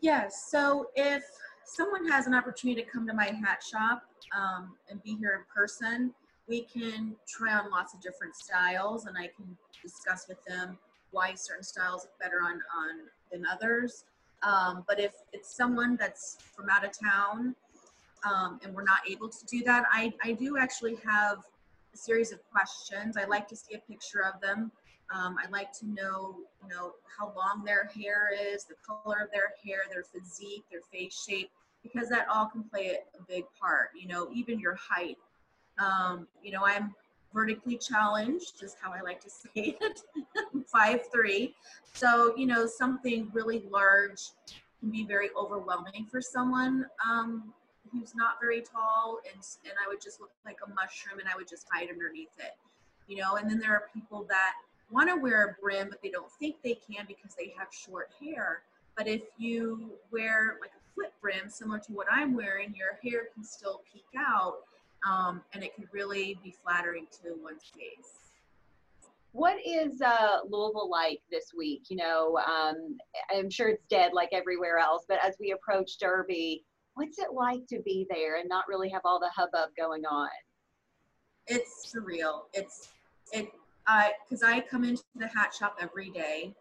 Yes. 0.00 0.48
So, 0.50 0.86
if 0.96 1.22
someone 1.64 2.08
has 2.08 2.26
an 2.26 2.34
opportunity 2.34 2.82
to 2.82 2.88
come 2.88 3.06
to 3.06 3.14
my 3.14 3.26
hat 3.26 3.62
shop 3.62 4.02
um, 4.36 4.74
and 4.90 5.02
be 5.02 5.16
here 5.16 5.34
in 5.34 5.44
person, 5.54 6.12
we 6.48 6.62
can 6.62 7.16
try 7.26 7.54
on 7.54 7.70
lots 7.70 7.94
of 7.94 8.00
different 8.00 8.34
styles 8.34 9.06
and 9.06 9.16
I 9.16 9.30
can 9.34 9.56
discuss 9.82 10.26
with 10.28 10.44
them 10.44 10.78
why 11.10 11.34
certain 11.34 11.62
styles 11.62 12.02
look 12.02 12.18
better 12.20 12.42
on, 12.42 12.54
on 12.54 13.08
than 13.32 13.46
others. 13.46 14.04
Um, 14.42 14.84
but 14.86 15.00
if 15.00 15.12
it's 15.32 15.56
someone 15.56 15.96
that's 15.96 16.38
from 16.54 16.68
out 16.68 16.84
of 16.84 16.90
town 16.98 17.54
um, 18.24 18.58
and 18.62 18.74
we're 18.74 18.84
not 18.84 19.00
able 19.08 19.28
to 19.28 19.46
do 19.46 19.62
that, 19.64 19.84
I, 19.92 20.12
I 20.22 20.32
do 20.32 20.56
actually 20.58 20.96
have 21.06 21.38
a 21.92 21.96
series 21.96 22.32
of 22.32 22.40
questions. 22.50 23.16
I 23.16 23.24
like 23.24 23.48
to 23.48 23.56
see 23.56 23.74
a 23.74 23.78
picture 23.78 24.24
of 24.24 24.40
them. 24.40 24.72
Um, 25.14 25.36
I 25.42 25.48
like 25.50 25.72
to 25.80 25.86
know, 25.86 26.38
you 26.62 26.68
know, 26.68 26.92
how 27.18 27.32
long 27.36 27.62
their 27.64 27.90
hair 27.94 28.30
is, 28.34 28.64
the 28.64 28.74
color 28.86 29.22
of 29.22 29.30
their 29.30 29.52
hair, 29.64 29.82
their 29.90 30.02
physique, 30.02 30.64
their 30.70 30.80
face 30.92 31.24
shape, 31.28 31.50
because 31.82 32.08
that 32.08 32.26
all 32.28 32.46
can 32.46 32.64
play 32.64 32.96
a, 32.96 33.22
big 33.28 33.44
part. 33.60 33.90
You 33.94 34.08
know, 34.08 34.28
even 34.34 34.58
your 34.58 34.76
height. 34.76 35.18
Um, 35.78 36.26
you 36.42 36.52
know, 36.52 36.64
I'm 36.64 36.94
vertically 37.32 37.76
challenged, 37.76 38.62
is 38.62 38.76
how 38.80 38.92
I 38.92 39.02
like 39.02 39.20
to 39.20 39.30
say 39.54 39.76
it, 39.80 40.00
five 40.66 41.00
three. 41.12 41.54
So, 41.92 42.34
you 42.36 42.46
know, 42.46 42.66
something 42.66 43.30
really 43.32 43.64
large 43.70 44.30
can 44.80 44.90
be 44.90 45.04
very 45.04 45.28
overwhelming 45.38 46.06
for 46.10 46.20
someone. 46.20 46.86
Um, 47.06 47.52
who's 47.94 48.14
not 48.14 48.40
very 48.40 48.60
tall 48.60 49.20
and 49.30 49.42
and 49.64 49.74
I 49.84 49.88
would 49.88 50.00
just 50.00 50.20
look 50.20 50.30
like 50.44 50.58
a 50.66 50.68
mushroom 50.74 51.20
and 51.20 51.28
I 51.28 51.36
would 51.36 51.48
just 51.48 51.66
hide 51.70 51.88
underneath 51.90 52.34
it. 52.38 52.56
You 53.06 53.18
know, 53.18 53.36
and 53.36 53.48
then 53.48 53.58
there 53.58 53.72
are 53.72 53.84
people 53.94 54.26
that 54.28 54.52
want 54.90 55.08
to 55.08 55.16
wear 55.16 55.44
a 55.44 55.62
brim 55.62 55.88
but 55.90 56.02
they 56.02 56.10
don't 56.10 56.30
think 56.32 56.56
they 56.62 56.74
can 56.74 57.04
because 57.06 57.34
they 57.36 57.54
have 57.56 57.68
short 57.70 58.10
hair. 58.20 58.62
But 58.96 59.08
if 59.08 59.22
you 59.38 59.92
wear 60.10 60.58
like 60.60 60.70
a 60.70 60.94
flip 60.94 61.12
brim 61.20 61.48
similar 61.48 61.78
to 61.80 61.92
what 61.92 62.06
I'm 62.10 62.34
wearing, 62.34 62.74
your 62.74 62.98
hair 63.02 63.28
can 63.34 63.44
still 63.44 63.82
peek 63.92 64.06
out 64.18 64.58
um, 65.08 65.42
and 65.52 65.62
it 65.62 65.74
can 65.74 65.88
really 65.92 66.38
be 66.42 66.54
flattering 66.62 67.06
to 67.22 67.34
one's 67.42 67.70
face. 67.76 68.24
What 69.32 69.56
is 69.66 70.00
uh, 70.00 70.38
Louisville 70.48 70.88
like 70.88 71.20
this 71.30 71.52
week? 71.56 71.86
You 71.88 71.96
know, 71.96 72.38
um, 72.38 72.96
I'm 73.34 73.50
sure 73.50 73.68
it's 73.68 73.84
dead 73.90 74.12
like 74.12 74.28
everywhere 74.32 74.78
else, 74.78 75.04
but 75.08 75.18
as 75.24 75.34
we 75.40 75.50
approach 75.50 75.98
Derby, 75.98 76.64
what's 76.94 77.18
it 77.18 77.32
like 77.32 77.66
to 77.68 77.80
be 77.82 78.06
there 78.10 78.36
and 78.36 78.48
not 78.48 78.64
really 78.68 78.88
have 78.88 79.02
all 79.04 79.20
the 79.20 79.30
hubbub 79.34 79.70
going 79.76 80.04
on? 80.04 80.28
It's 81.46 81.92
surreal. 81.94 82.42
It's 82.52 82.88
it 83.32 83.48
I 83.86 84.12
because 84.24 84.42
I 84.42 84.60
come 84.60 84.84
into 84.84 85.02
the 85.16 85.28
hat 85.28 85.54
shop 85.54 85.76
every 85.80 86.10
day 86.10 86.54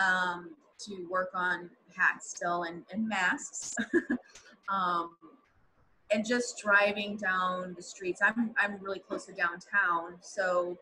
um, 0.00 0.50
to 0.80 1.06
work 1.10 1.30
on 1.34 1.70
hats 1.96 2.30
still 2.30 2.64
and, 2.64 2.84
and 2.92 3.08
masks. 3.08 3.74
um, 4.68 5.10
and 6.12 6.26
just 6.26 6.58
driving 6.58 7.16
down 7.16 7.74
the 7.74 7.82
streets. 7.82 8.20
I'm 8.22 8.54
I'm 8.58 8.78
really 8.80 8.98
close 9.00 9.24
to 9.26 9.32
downtown, 9.32 10.18
so 10.20 10.78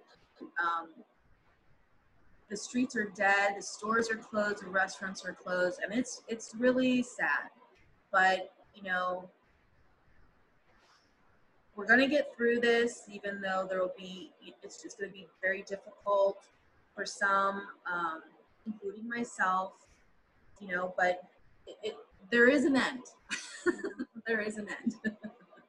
um, 0.63 0.89
the 2.49 2.57
streets 2.57 2.97
are 2.97 3.11
dead, 3.15 3.55
the 3.57 3.63
stores 3.63 4.11
are 4.11 4.17
closed, 4.17 4.65
the 4.65 4.69
restaurants 4.69 5.25
are 5.25 5.33
closed, 5.33 5.81
and 5.83 5.97
it's 5.97 6.23
it's 6.29 6.55
really 6.59 7.03
sad. 7.03 7.49
But 8.13 8.51
you 8.83 8.89
know, 8.89 9.29
we're 11.77 11.87
gonna 11.87 12.09
get 12.09 12.35
through 12.37 12.61
this, 12.61 13.05
even 13.11 13.41
though 13.41 13.67
there 13.69 13.81
will 13.81 13.95
be 13.97 14.33
it's 14.63 14.83
just 14.83 14.99
gonna 14.99 15.13
be 15.13 15.27
very 15.43 15.63
difficult 15.63 16.39
for 16.95 17.07
some, 17.07 17.63
um, 17.91 18.23
including 18.67 19.09
myself. 19.09 19.73
You 20.61 20.69
know, 20.69 20.95
but 20.99 21.23
it, 21.67 21.77
it 21.83 21.97
there 22.31 22.49
is 22.49 22.65
an 22.65 22.77
end. 22.77 23.05
there 24.27 24.41
is 24.41 24.59
an 24.59 24.69
end. 24.83 24.95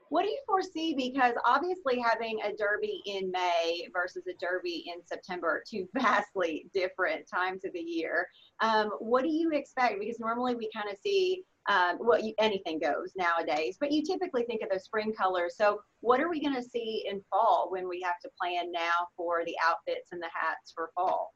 what 0.10 0.24
do 0.24 0.30
you 0.30 0.40
foresee? 0.46 0.94
Because 0.94 1.34
obviously, 1.46 2.00
having 2.00 2.40
a 2.44 2.54
derby 2.56 3.02
in 3.06 3.32
May 3.32 3.88
versus 3.94 4.24
a 4.28 4.34
derby 4.34 4.92
in 4.94 5.02
September 5.06 5.48
are 5.48 5.64
two 5.66 5.88
vastly 5.94 6.70
different 6.74 7.26
times 7.34 7.64
of 7.64 7.72
the 7.72 7.80
year. 7.80 8.28
Um, 8.60 8.90
what 9.00 9.24
do 9.24 9.30
you 9.30 9.52
expect? 9.52 10.00
Because 10.00 10.20
normally 10.20 10.56
we 10.56 10.70
kind 10.76 10.90
of 10.90 10.98
see 11.02 11.46
um, 11.70 11.98
well, 12.00 12.20
you, 12.20 12.34
anything 12.40 12.80
goes 12.80 13.12
nowadays, 13.16 13.78
but 13.80 13.92
you 13.92 14.04
typically 14.04 14.44
think 14.44 14.62
of 14.64 14.70
those 14.70 14.84
spring 14.84 15.14
colors. 15.14 15.56
So, 15.58 15.82
what 16.00 16.20
are 16.20 16.30
we 16.30 16.42
going 16.42 16.56
to 16.56 16.64
see 16.64 17.06
in 17.08 17.22
fall 17.30 17.68
when 17.70 17.88
we 17.88 18.02
have 18.02 18.20
to 18.24 18.30
plan 18.40 18.72
now 18.72 19.08
for 19.16 19.44
the 19.46 19.56
outfits 19.64 20.10
and 20.12 20.22
the 20.22 20.30
hats 20.34 20.72
for 20.74 20.90
fall? 20.96 21.34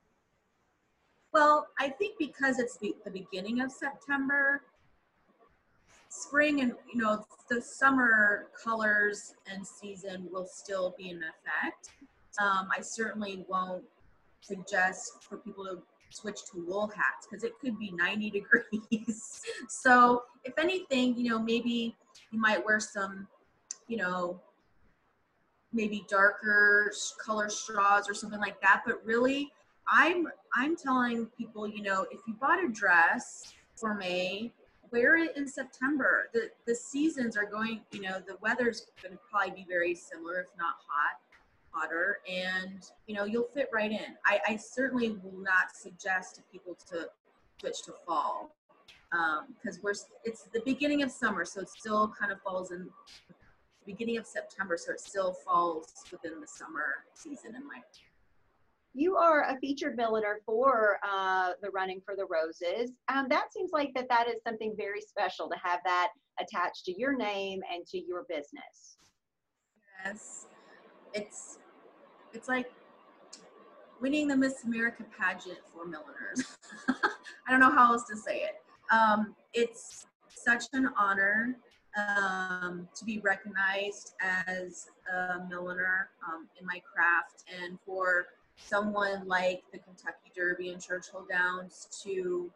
Well, 1.31 1.67
I 1.79 1.89
think 1.89 2.15
because 2.17 2.59
it's 2.59 2.77
the, 2.77 2.95
the 3.03 3.11
beginning 3.11 3.61
of 3.61 3.71
September, 3.71 4.63
spring 6.09 6.61
and 6.61 6.73
you 6.91 7.01
know 7.01 7.25
the 7.49 7.61
summer 7.61 8.47
colors 8.63 9.33
and 9.51 9.65
season 9.65 10.27
will 10.31 10.47
still 10.47 10.95
be 10.97 11.09
in 11.09 11.17
effect. 11.17 11.89
Um, 12.41 12.69
I 12.75 12.81
certainly 12.81 13.45
won't 13.47 13.83
suggest 14.41 15.23
for 15.23 15.37
people 15.37 15.65
to 15.65 15.81
switch 16.15 16.45
to 16.51 16.65
wool 16.65 16.87
hats 16.87 17.27
because 17.29 17.43
it 17.43 17.53
could 17.59 17.77
be 17.77 17.91
90 17.91 18.29
degrees. 18.71 19.41
so 19.67 20.23
if 20.43 20.57
anything, 20.57 21.17
you 21.17 21.29
know, 21.29 21.39
maybe 21.39 21.95
you 22.31 22.39
might 22.39 22.63
wear 22.65 22.79
some, 22.79 23.27
you 23.87 23.97
know, 23.97 24.39
maybe 25.73 26.05
darker 26.09 26.91
color 27.23 27.49
straws 27.49 28.09
or 28.09 28.13
something 28.13 28.39
like 28.39 28.59
that. 28.61 28.83
But 28.85 29.05
really, 29.05 29.51
I'm 29.87 30.27
I'm 30.55 30.75
telling 30.75 31.27
people, 31.37 31.67
you 31.67 31.83
know, 31.83 32.05
if 32.11 32.21
you 32.27 32.33
bought 32.33 32.63
a 32.63 32.69
dress 32.69 33.53
for 33.75 33.93
May, 33.93 34.53
wear 34.91 35.17
it 35.17 35.35
in 35.35 35.47
September. 35.47 36.29
The 36.33 36.49
the 36.65 36.75
seasons 36.75 37.35
are 37.35 37.45
going, 37.45 37.81
you 37.91 38.01
know, 38.01 38.19
the 38.25 38.37
weather's 38.41 38.87
going 39.03 39.13
to 39.13 39.19
probably 39.29 39.63
be 39.63 39.65
very 39.67 39.93
similar, 39.93 40.39
if 40.39 40.47
not 40.57 40.75
hot 40.87 41.19
hotter 41.75 42.19
and 42.29 42.91
you 43.07 43.15
know 43.15 43.25
you'll 43.25 43.49
fit 43.53 43.69
right 43.73 43.91
in. 43.91 44.15
I, 44.25 44.39
I 44.47 44.55
certainly 44.55 45.11
will 45.23 45.39
not 45.39 45.75
suggest 45.75 46.35
to 46.35 46.41
people 46.51 46.77
to 46.91 47.09
switch 47.59 47.83
to 47.83 47.93
fall 48.05 48.55
because 49.57 49.77
um, 49.77 49.81
we're 49.83 49.93
it's 50.23 50.43
the 50.53 50.61
beginning 50.65 51.03
of 51.03 51.11
summer 51.11 51.45
so 51.45 51.61
it 51.61 51.69
still 51.69 52.13
kind 52.19 52.31
of 52.31 52.41
falls 52.41 52.71
in 52.71 52.89
the 53.29 53.85
beginning 53.85 54.17
of 54.17 54.25
september 54.25 54.77
so 54.77 54.91
it 54.91 54.99
still 54.99 55.31
falls 55.31 56.03
within 56.11 56.41
the 56.41 56.47
summer 56.47 57.05
season 57.13 57.55
in 57.55 57.65
my 57.65 57.79
you 58.97 59.17
are 59.17 59.43
a 59.49 59.57
featured 59.59 59.97
milliner 59.97 60.39
for 60.45 60.99
uh, 61.03 61.49
the 61.61 61.69
running 61.71 62.01
for 62.05 62.15
the 62.15 62.25
roses. 62.25 62.93
Um, 63.09 63.27
that 63.29 63.51
seems 63.51 63.71
like 63.73 63.93
that 63.93 64.07
that 64.07 64.29
is 64.29 64.35
something 64.47 64.73
very 64.77 65.01
special 65.01 65.49
to 65.49 65.55
have 65.61 65.81
that 65.83 66.11
attached 66.39 66.85
to 66.85 66.97
your 66.97 67.13
name 67.13 67.59
and 67.73 67.85
to 67.87 67.97
your 67.97 68.23
business. 68.29 68.97
Yes. 70.05 70.45
It's 71.13 71.59
it's 72.35 72.47
like 72.47 72.71
winning 74.01 74.27
the 74.27 74.35
Miss 74.35 74.63
America 74.65 75.03
pageant 75.17 75.59
for 75.73 75.85
milliners. 75.85 76.57
I 77.47 77.51
don't 77.51 77.59
know 77.59 77.71
how 77.71 77.93
else 77.93 78.03
to 78.09 78.17
say 78.17 78.41
it. 78.41 78.61
Um, 78.91 79.35
it's 79.53 80.05
such 80.29 80.65
an 80.73 80.89
honor 80.97 81.57
um, 81.97 82.87
to 82.93 83.05
be 83.05 83.19
recognized 83.19 84.13
as 84.19 84.87
a 85.11 85.47
milliner 85.47 86.09
um, 86.27 86.47
in 86.59 86.65
my 86.67 86.81
craft 86.93 87.45
and 87.63 87.79
for 87.85 88.27
someone 88.57 89.27
like 89.27 89.63
the 89.71 89.79
Kentucky 89.79 90.31
Derby 90.35 90.69
and 90.69 90.81
Churchill 90.81 91.25
Downs 91.29 91.87
to 92.03 92.51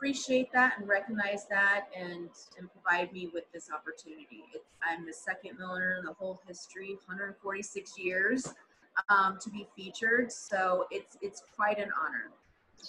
appreciate 0.00 0.50
that 0.50 0.78
and 0.78 0.88
recognize 0.88 1.46
that 1.50 1.84
and, 1.94 2.30
and 2.58 2.70
provide 2.72 3.12
me 3.12 3.28
with 3.34 3.44
this 3.52 3.68
opportunity. 3.70 4.44
It's, 4.54 4.64
I'm 4.82 5.04
the 5.04 5.12
second 5.12 5.58
milliner 5.58 5.96
in 5.98 6.06
the 6.06 6.14
whole 6.14 6.40
history, 6.48 6.96
146 7.04 7.98
years, 7.98 8.54
um, 9.10 9.36
to 9.42 9.50
be 9.50 9.68
featured. 9.76 10.32
So 10.32 10.86
it's 10.90 11.18
it's 11.20 11.42
quite 11.54 11.78
an 11.78 11.90
honor. 12.02 12.30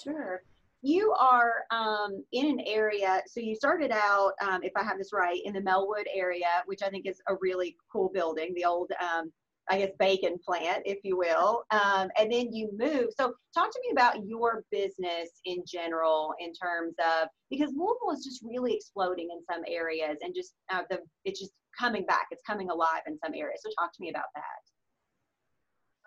Sure. 0.01 0.41
You 0.83 1.13
are 1.19 1.65
um, 1.69 2.23
in 2.31 2.45
an 2.47 2.61
area, 2.65 3.21
so 3.27 3.41
you 3.41 3.55
started 3.55 3.91
out, 3.91 4.31
um, 4.41 4.63
if 4.63 4.71
I 4.77 4.81
have 4.81 4.97
this 4.97 5.11
right, 5.11 5.39
in 5.43 5.53
the 5.53 5.59
Mellwood 5.59 6.05
area, 6.15 6.63
which 6.65 6.81
I 6.81 6.89
think 6.89 7.05
is 7.05 7.21
a 7.27 7.35
really 7.41 7.75
cool 7.91 8.09
building, 8.11 8.53
the 8.55 8.65
old 8.65 8.91
um, 8.99 9.31
I 9.69 9.77
guess, 9.77 9.91
bacon 9.99 10.37
plant, 10.45 10.83
if 10.85 10.99
you 11.03 11.17
will. 11.17 11.63
Um, 11.71 12.09
and 12.17 12.31
then 12.31 12.51
you 12.51 12.69
move. 12.77 13.09
So, 13.17 13.33
talk 13.53 13.71
to 13.71 13.79
me 13.83 13.91
about 13.91 14.25
your 14.25 14.63
business 14.71 15.29
in 15.45 15.63
general, 15.67 16.33
in 16.39 16.51
terms 16.53 16.95
of 16.99 17.27
because 17.49 17.71
Louisville 17.75 18.11
is 18.13 18.23
just 18.23 18.43
really 18.43 18.73
exploding 18.73 19.29
in 19.31 19.41
some 19.49 19.63
areas, 19.67 20.17
and 20.21 20.33
just 20.35 20.53
uh, 20.71 20.81
the 20.89 20.99
it's 21.25 21.39
just 21.39 21.51
coming 21.79 22.05
back. 22.05 22.27
It's 22.31 22.43
coming 22.45 22.69
alive 22.69 23.01
in 23.07 23.17
some 23.23 23.33
areas. 23.35 23.61
So, 23.63 23.69
talk 23.79 23.93
to 23.93 24.01
me 24.01 24.09
about 24.09 24.25
that. 24.35 24.43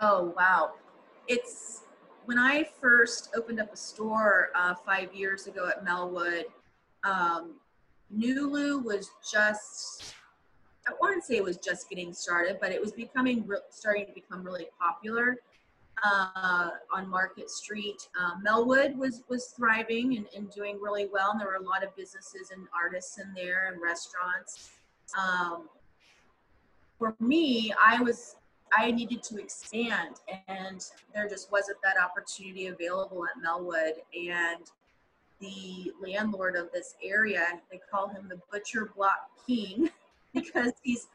Oh 0.00 0.34
wow, 0.37 0.73
it's 1.28 1.82
when 2.25 2.38
I 2.38 2.64
first 2.80 3.30
opened 3.37 3.61
up 3.61 3.73
a 3.73 3.76
store 3.76 4.49
uh, 4.54 4.75
five 4.75 5.14
years 5.14 5.46
ago 5.46 5.68
at 5.68 5.84
Mellwood. 5.84 6.44
Um, 7.04 7.56
Nulu 8.14 8.82
was 8.82 9.11
just 9.30 10.14
I 10.87 10.93
wouldn't 11.00 11.25
say 11.25 11.37
it 11.37 11.45
was 11.45 11.57
just 11.57 11.88
getting 11.88 12.12
started, 12.12 12.59
but 12.61 12.71
it 12.71 12.81
was 12.81 12.93
becoming 12.93 13.47
re- 13.47 13.59
starting 13.71 14.07
to 14.07 14.12
become 14.12 14.45
really 14.45 14.67
popular 14.79 15.38
uh, 16.05 16.71
on 16.93 17.09
Market 17.09 17.50
Street. 17.50 18.09
Um, 18.21 18.43
Mellwood 18.47 18.97
was 18.97 19.23
was 19.29 19.47
thriving 19.47 20.17
and, 20.17 20.26
and, 20.37 20.50
doing 20.50 20.79
really 20.81 21.09
well, 21.12 21.31
and 21.31 21.41
there 21.41 21.49
were 21.49 21.55
a 21.55 21.62
lot 21.62 21.85
of 21.85 21.95
businesses 21.97 22.50
and 22.50 22.67
artists 22.75 23.19
in 23.19 23.33
there 23.35 23.71
and 23.73 23.81
restaurants. 23.81 24.71
Um, 25.19 25.69
for 26.99 27.14
me, 27.21 27.73
I 27.83 28.03
was 28.03 28.37
I 28.73 28.91
needed 28.91 29.23
to 29.25 29.38
expand, 29.38 30.17
and 30.49 30.85
there 31.14 31.29
just 31.29 31.50
wasn't 31.53 31.79
that 31.83 31.97
opportunity 32.03 32.67
available 32.67 33.25
at 33.25 33.43
Mellwood. 33.43 33.93
And 34.14 34.71
the 35.41 35.93
landlord 36.03 36.57
of 36.57 36.71
this 36.73 36.95
area, 37.03 37.61
they 37.71 37.81
call 37.91 38.09
him 38.09 38.29
the 38.29 38.41
Butcher 38.50 38.93
Block 38.97 39.31
King. 39.47 39.91
because 40.35 40.73
he's 40.83 41.07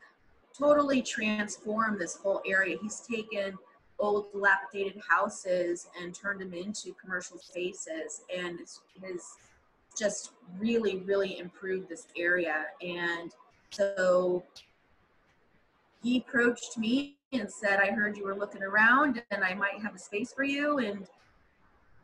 totally 0.58 1.02
transformed 1.02 2.00
this 2.00 2.16
whole 2.16 2.42
area. 2.46 2.78
He's 2.82 3.02
taken 3.02 3.58
old 4.00 4.32
dilapidated 4.32 5.02
houses 5.08 5.88
and 6.02 6.16
turned 6.16 6.40
them 6.40 6.54
into 6.54 6.94
commercial 6.94 7.38
spaces 7.38 8.22
and 8.36 8.60
has 8.60 9.22
just 9.98 10.32
really 10.58 10.98
really 11.00 11.38
improved 11.40 11.90
this 11.90 12.08
area. 12.18 12.66
And 12.82 13.32
so 13.72 14.44
he 16.02 16.18
approached 16.18 16.78
me 16.78 17.18
and 17.34 17.52
said 17.52 17.80
i 17.80 17.92
heard 17.92 18.18
you 18.18 18.24
were 18.24 18.36
looking 18.36 18.64
around 18.64 19.22
and 19.32 19.44
i 19.44 19.54
might 19.54 19.80
have 19.82 19.94
a 19.96 20.00
space 20.00 20.32
for 20.34 20.44
you. 20.44 20.80
And 20.80 21.06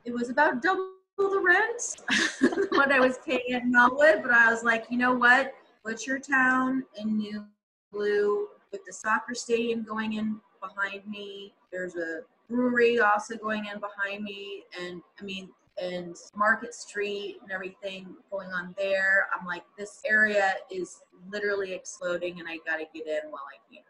it 0.03 0.13
was 0.13 0.29
about 0.29 0.61
double 0.61 0.89
the 1.17 1.39
rent 1.39 2.67
what 2.71 2.91
i 2.91 2.99
was 2.99 3.19
paying 3.25 3.53
at 3.53 3.63
mellwood 3.63 4.21
but 4.21 4.31
i 4.31 4.51
was 4.51 4.63
like 4.63 4.85
you 4.89 4.97
know 4.97 5.13
what 5.13 5.53
Butchertown 5.85 6.81
in 6.97 7.17
New 7.17 7.45
Blue 7.91 8.47
with 8.71 8.83
the 8.85 8.93
soccer 8.93 9.35
stadium 9.35 9.83
going 9.83 10.13
in 10.13 10.39
behind 10.59 11.07
me. 11.07 11.53
There's 11.71 11.95
a 11.95 12.21
brewery 12.49 12.99
also 12.99 13.37
going 13.37 13.65
in 13.71 13.79
behind 13.79 14.23
me, 14.23 14.63
and 14.79 15.01
I 15.19 15.23
mean, 15.23 15.49
and 15.81 16.15
Market 16.35 16.73
Street 16.73 17.37
and 17.41 17.51
everything 17.51 18.15
going 18.31 18.51
on 18.51 18.73
there. 18.77 19.27
I'm 19.37 19.45
like, 19.45 19.63
this 19.77 20.01
area 20.05 20.53
is 20.71 21.01
literally 21.29 21.73
exploding, 21.73 22.39
and 22.39 22.47
I 22.47 22.57
got 22.65 22.77
to 22.77 22.85
get 22.93 23.07
in 23.07 23.29
while 23.29 23.43
I 23.51 23.73
can. 23.73 23.83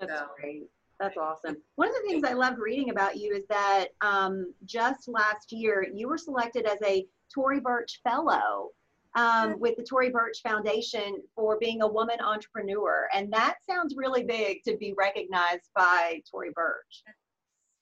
That's 0.00 0.20
so, 0.20 0.26
great. 0.38 0.68
That's 1.00 1.16
awesome. 1.16 1.56
One 1.76 1.88
of 1.88 1.94
the 1.94 2.08
things 2.08 2.24
I 2.24 2.32
loved 2.32 2.58
reading 2.58 2.90
about 2.90 3.16
you 3.16 3.32
is 3.32 3.44
that 3.48 3.88
um, 4.00 4.52
just 4.64 5.08
last 5.08 5.52
year 5.52 5.86
you 5.94 6.08
were 6.08 6.18
selected 6.18 6.66
as 6.66 6.78
a 6.84 7.06
Tory 7.32 7.60
Burch 7.60 8.00
Fellow 8.02 8.70
um, 9.18 9.58
with 9.58 9.76
the 9.76 9.82
Tory 9.82 10.10
Burch 10.10 10.42
Foundation 10.42 11.20
for 11.34 11.58
being 11.58 11.82
a 11.82 11.86
woman 11.86 12.20
entrepreneur. 12.20 13.08
And 13.12 13.32
that 13.32 13.56
sounds 13.68 13.96
really 13.96 14.22
big 14.22 14.62
to 14.62 14.76
be 14.76 14.94
recognized 14.96 15.70
by 15.74 16.22
Tory 16.30 16.50
Burch. 16.54 17.02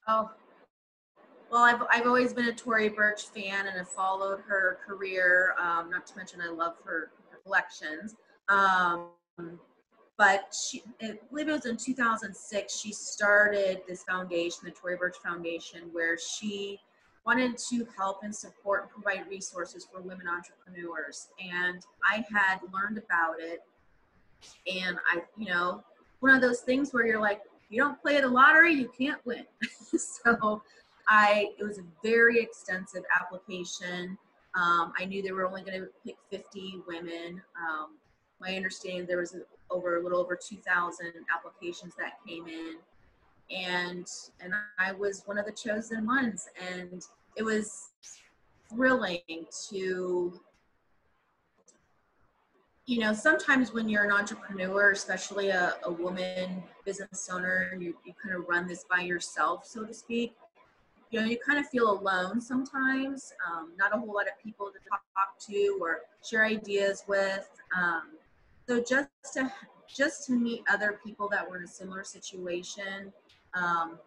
Oh, 0.08 0.30
well, 1.50 1.62
I've, 1.62 1.82
I've 1.90 2.06
always 2.06 2.32
been 2.32 2.48
a 2.48 2.54
Tory 2.54 2.88
Burch 2.88 3.24
fan 3.26 3.66
and 3.66 3.76
have 3.76 3.88
followed 3.88 4.40
her 4.48 4.78
career. 4.86 5.54
Um, 5.60 5.90
not 5.90 6.06
to 6.06 6.16
mention, 6.16 6.40
I 6.40 6.48
love 6.48 6.76
her, 6.84 7.10
collections. 7.44 8.16
Um, 8.48 9.10
but 10.18 10.54
she, 10.54 10.82
I 11.02 11.18
believe 11.30 11.48
it 11.48 11.52
was 11.52 11.66
in 11.66 11.76
2006, 11.76 12.74
she 12.74 12.92
started 12.92 13.82
this 13.86 14.02
foundation, 14.04 14.60
the 14.64 14.70
Tory 14.70 14.96
Burch 14.96 15.16
Foundation, 15.22 15.82
where 15.92 16.16
she 16.18 16.80
wanted 17.26 17.58
to 17.58 17.86
help 17.96 18.22
and 18.22 18.34
support 18.34 18.82
and 18.82 18.90
provide 18.90 19.28
resources 19.28 19.86
for 19.90 20.00
women 20.00 20.26
entrepreneurs. 20.28 21.28
And 21.40 21.84
I 22.08 22.24
had 22.32 22.60
learned 22.72 22.98
about 22.98 23.40
it. 23.40 23.62
And 24.72 24.96
I, 25.12 25.22
you 25.36 25.46
know, 25.46 25.82
one 26.20 26.34
of 26.34 26.40
those 26.40 26.60
things 26.60 26.92
where 26.92 27.04
you're 27.04 27.20
like, 27.20 27.42
you 27.68 27.82
don't 27.82 28.00
play 28.00 28.20
the 28.20 28.28
lottery, 28.28 28.72
you 28.72 28.90
can't 28.96 29.24
win. 29.26 29.44
so 29.98 30.62
I, 31.08 31.50
it 31.58 31.64
was 31.64 31.78
a 31.78 31.84
very 32.02 32.40
extensive 32.40 33.02
application. 33.14 34.16
Um, 34.54 34.92
I 34.98 35.04
knew 35.04 35.20
they 35.22 35.32
were 35.32 35.46
only 35.46 35.62
going 35.62 35.80
to 35.80 35.88
pick 36.04 36.16
50 36.30 36.82
women. 36.86 37.42
Um, 37.60 37.96
my 38.40 38.54
understanding 38.54 39.06
there 39.06 39.18
was 39.18 39.36
over 39.70 39.96
a 39.96 40.02
little 40.02 40.20
over 40.20 40.36
2,000 40.36 41.12
applications 41.34 41.94
that 41.98 42.18
came 42.26 42.46
in, 42.46 42.76
and 43.50 44.06
and 44.40 44.52
I 44.78 44.92
was 44.92 45.22
one 45.26 45.38
of 45.38 45.46
the 45.46 45.52
chosen 45.52 46.06
ones, 46.06 46.48
and 46.72 47.04
it 47.36 47.42
was 47.42 47.90
thrilling 48.70 49.20
to 49.70 50.40
you 52.86 52.98
know 52.98 53.12
sometimes 53.12 53.72
when 53.72 53.88
you're 53.88 54.04
an 54.04 54.10
entrepreneur 54.10 54.90
especially 54.90 55.50
a, 55.50 55.74
a 55.84 55.92
woman 55.92 56.62
business 56.84 57.28
owner 57.32 57.72
you, 57.78 57.94
you 58.04 58.12
kind 58.20 58.34
of 58.34 58.48
run 58.48 58.66
this 58.66 58.84
by 58.90 59.02
yourself 59.02 59.64
so 59.64 59.84
to 59.84 59.94
speak 59.94 60.34
you 61.10 61.20
know 61.20 61.26
you 61.26 61.38
kind 61.38 61.58
of 61.58 61.66
feel 61.68 61.90
alone 61.90 62.40
sometimes. 62.40 63.32
Um, 63.46 63.72
not 63.78 63.94
a 63.94 63.98
whole 63.98 64.14
lot 64.14 64.26
of 64.26 64.42
people 64.42 64.66
to 64.66 64.78
talk, 64.88 65.00
to 65.48 65.78
or 65.80 66.00
share 66.24 66.44
ideas 66.44 67.04
with. 67.06 67.48
Um, 67.76 68.02
so 68.68 68.82
just 68.82 69.08
to 69.34 69.50
just 69.88 70.26
to 70.26 70.32
meet 70.32 70.62
other 70.70 70.98
people 71.04 71.28
that 71.28 71.48
were 71.48 71.58
in 71.58 71.64
a 71.64 71.68
similar 71.68 72.02
situation 72.02 73.12
um, 73.56 73.98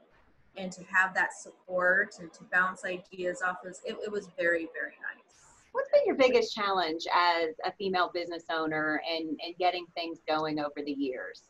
and 0.58 0.72
to 0.72 0.84
have 0.86 1.14
that 1.14 1.34
support 1.34 2.16
and 2.20 2.32
to 2.34 2.44
bounce 2.52 2.86
ideas 2.86 3.42
off 3.42 3.58
of 3.66 3.76
it, 3.86 3.98
it 4.04 4.12
was 4.12 4.30
very 4.38 4.68
very 4.74 4.96
nice 5.02 5.24
what's 5.72 5.90
been 5.92 6.02
your 6.06 6.16
biggest 6.16 6.54
challenge 6.54 7.06
as 7.14 7.56
a 7.66 7.72
female 7.74 8.10
business 8.14 8.44
owner 8.52 9.02
and 9.10 9.40
and 9.46 9.56
getting 9.60 9.86
things 9.96 10.20
going 10.28 10.60
over 10.60 10.82
the 10.86 10.92
years 10.92 11.44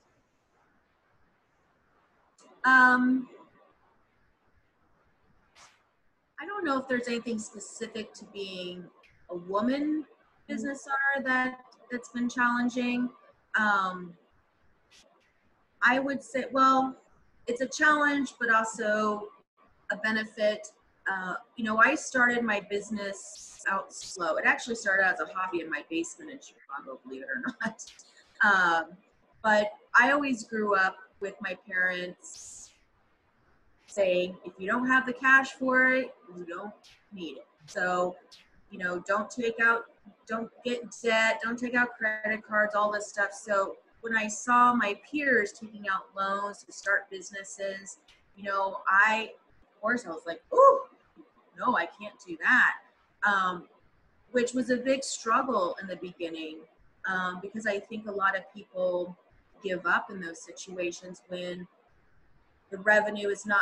um 2.66 3.28
I 6.42 6.46
don't 6.46 6.64
know 6.64 6.78
if 6.78 6.88
there's 6.88 7.08
anything 7.10 7.38
specific 7.38 8.14
to 8.14 8.26
being 8.34 8.86
a 9.30 9.36
woman 9.36 10.06
business 10.48 10.88
owner 10.88 11.26
that 11.28 11.60
that's 11.92 12.10
been 12.10 12.30
challenging. 12.30 13.10
Um, 13.58 14.14
I 15.82 16.00
would 16.00 16.24
say, 16.24 16.46
well, 16.52 16.96
it's 17.50 17.62
a 17.62 17.68
challenge, 17.68 18.36
but 18.40 18.52
also 18.54 19.30
a 19.92 19.98
benefit. 19.98 20.68
Uh, 21.12 21.34
you 21.58 21.64
know, 21.64 21.78
I 21.78 21.96
started 21.96 22.44
my 22.44 22.62
business 22.70 23.64
out 23.68 23.92
slow. 23.92 24.36
It 24.36 24.46
actually 24.46 24.76
started 24.76 25.08
as 25.08 25.20
a 25.20 25.26
hobby 25.34 25.62
in 25.62 25.70
my 25.70 25.84
basement 25.90 26.30
in 26.30 26.38
Chicago, 26.38 27.00
believe 27.04 27.24
it 27.24 27.28
or 27.28 27.54
not. 27.66 27.86
Um, 28.44 28.92
but 29.42 29.72
I 30.00 30.12
always 30.12 30.44
grew 30.44 30.76
up 30.76 30.98
with 31.20 31.34
my 31.42 31.58
parents 31.68 32.72
saying 33.88 34.38
if 34.46 34.54
you 34.60 34.70
don't 34.70 34.88
have 34.88 35.08
the 35.08 35.14
cash 35.14 35.54
for 35.54 35.92
it, 35.92 36.14
you 36.38 36.46
don't 36.46 36.74
need 37.12 37.38
it. 37.38 37.48
So, 37.66 38.16
you 38.70 38.78
know, 38.78 39.04
don't 39.08 39.30
take 39.30 39.56
out, 39.60 39.86
don't 40.28 40.52
get 40.64 40.82
debt, 41.04 41.40
don't 41.44 41.58
take 41.58 41.74
out 41.74 41.90
credit 41.98 42.44
cards, 42.48 42.76
all 42.76 42.92
this 42.92 43.08
stuff. 43.08 43.32
So 43.34 43.78
when 44.02 44.16
I 44.16 44.28
saw 44.28 44.74
my 44.74 45.00
peers 45.10 45.52
taking 45.52 45.86
out 45.90 46.06
loans 46.16 46.64
to 46.64 46.72
start 46.72 47.10
businesses, 47.10 47.98
you 48.36 48.44
know, 48.44 48.80
I, 48.88 49.32
of 49.64 49.82
course, 49.82 50.06
I 50.06 50.10
was 50.10 50.24
like, 50.26 50.42
oh, 50.52 50.88
no, 51.58 51.78
I 51.78 51.86
can't 51.86 52.16
do 52.26 52.38
that. 52.42 52.76
Um, 53.30 53.68
which 54.32 54.54
was 54.54 54.70
a 54.70 54.78
big 54.78 55.04
struggle 55.04 55.76
in 55.82 55.88
the 55.88 55.96
beginning 55.98 56.60
um, 57.10 57.40
because 57.42 57.66
I 57.66 57.80
think 57.80 58.08
a 58.08 58.12
lot 58.12 58.38
of 58.38 58.44
people 58.54 59.18
give 59.64 59.86
up 59.86 60.10
in 60.10 60.22
those 60.22 60.42
situations 60.42 61.22
when 61.28 61.68
the 62.72 62.78
revenue 62.78 63.30
is 63.30 63.46
not 63.46 63.62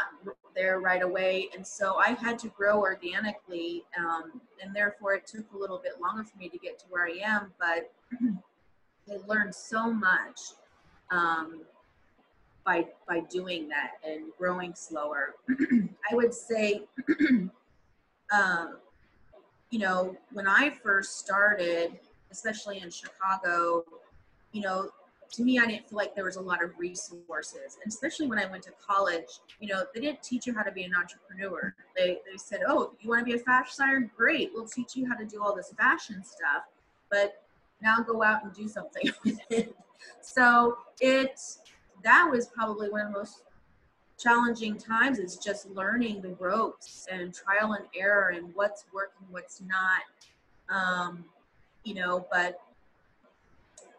there 0.56 0.80
right 0.80 1.02
away. 1.02 1.50
And 1.56 1.65
so 1.65 1.95
I 1.95 2.10
had 2.10 2.38
to 2.39 2.50
grow 2.50 2.80
organically. 2.80 3.86
Um, 3.97 4.41
and 4.62 4.76
therefore, 4.76 5.13
it 5.13 5.26
took 5.26 5.45
a 5.54 5.58
little 5.58 5.78
bit 5.78 6.02
longer 6.02 6.23
for 6.23 6.38
me 6.38 6.50
to 6.50 6.58
get 6.58 6.78
to 6.80 6.86
where 6.89 7.08
I 7.08 7.19
am. 7.23 7.54
But 7.60 7.93
I 9.12 9.17
learned 9.28 9.54
so 9.54 9.91
much 9.91 10.39
um, 11.12 11.62
by, 12.65 12.88
by 13.08 13.22
doing 13.22 13.70
that 13.70 13.93
and 14.06 14.26
growing 14.38 14.74
slower. 14.76 15.36
I 16.12 16.15
would 16.15 16.34
say, 16.34 16.82
um, 18.32 18.78
you 19.70 19.80
know, 19.80 20.15
when 20.34 20.48
I 20.48 20.72
first 20.84 21.20
started, 21.20 21.98
especially 22.32 22.80
in 22.82 22.89
Chicago, 22.89 23.84
you 24.52 24.62
know, 24.62 24.89
to 25.34 25.43
me, 25.43 25.60
I 25.60 25.65
didn't 25.65 25.89
feel 25.89 25.98
like 25.98 26.15
there 26.15 26.24
was 26.24 26.38
a 26.38 26.41
lot 26.41 26.63
of 26.63 26.72
resources. 26.78 27.78
And 27.84 27.91
especially 27.91 28.28
when 28.28 28.39
I 28.39 28.46
went 28.46 28.63
to 28.63 28.72
college, 28.86 29.39
you 29.60 29.67
know, 29.67 29.84
they 29.93 30.02
didn't 30.02 30.24
teach 30.24 30.48
you 30.48 30.54
how 30.54 30.63
to 30.63 30.72
be 30.72 30.84
an 30.84 30.93
entrepreneur. 30.96 31.76
They, 31.96 32.20
they 32.30 32.38
said, 32.38 32.62
oh, 32.67 32.93
you 33.02 33.10
want 33.10 33.22
to 33.22 33.26
be 33.26 33.38
a 33.38 33.43
fashion 33.43 33.70
designer? 33.70 34.12
Great, 34.15 34.52
we'll 34.54 34.67
teach 34.67 34.96
you 34.96 35.08
how 35.08 35.15
to 35.15 35.26
do 35.26 35.43
all 35.43 35.56
this 35.56 35.74
fashion 35.78 36.24
stuff. 36.24 36.63
But 37.10 37.43
now 37.82 37.98
go 38.06 38.24
out 38.24 38.44
and 38.44 38.54
do 38.54 38.68
something. 38.68 39.12
So 40.22 40.78
it, 41.02 41.40
that 42.04 42.30
was 42.30 42.48
probably 42.48 42.90
one 42.90 43.02
of 43.02 43.13
the 43.13 43.20
most 43.20 43.44
challenging 44.20 44.78
times 44.78 45.20
is 45.20 45.38
just 45.38 45.70
learning 45.70 46.22
the 46.22 46.36
ropes 46.40 47.08
and 47.12 47.34
trial 47.34 47.74
and 47.74 47.86
error 47.96 48.30
and 48.30 48.54
what's 48.56 48.86
working, 48.94 49.28
what's 49.30 49.62
not. 49.62 50.02
Um, 50.70 51.26
you 51.84 51.94
know, 51.94 52.28
but 52.32 52.60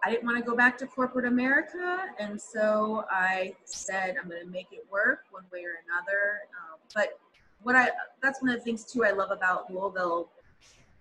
I 0.05 0.11
didn't 0.11 0.27
want 0.27 0.39
to 0.39 0.45
go 0.45 0.57
back 0.57 0.77
to 0.79 0.87
corporate 0.87 1.25
America, 1.25 2.01
and 2.19 2.41
so 2.41 3.05
I 3.11 3.55
said 3.65 4.17
I'm 4.23 4.29
going 4.29 4.45
to 4.45 4.51
make 4.51 4.69
it 4.71 4.87
work 4.93 5.25
one 5.31 5.45
way 5.53 5.61
or 5.61 5.81
another. 5.89 6.41
Um, 6.53 6.79
but 6.95 7.19
what 7.63 7.75
I 7.75 7.89
that's 8.23 8.43
one 8.43 8.51
of 8.51 8.59
the 8.59 8.65
things 8.65 8.85
too 8.85 9.05
I 9.05 9.11
love 9.11 9.31
about 9.31 9.73
Louisville 9.73 10.29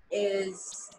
is 0.09 0.89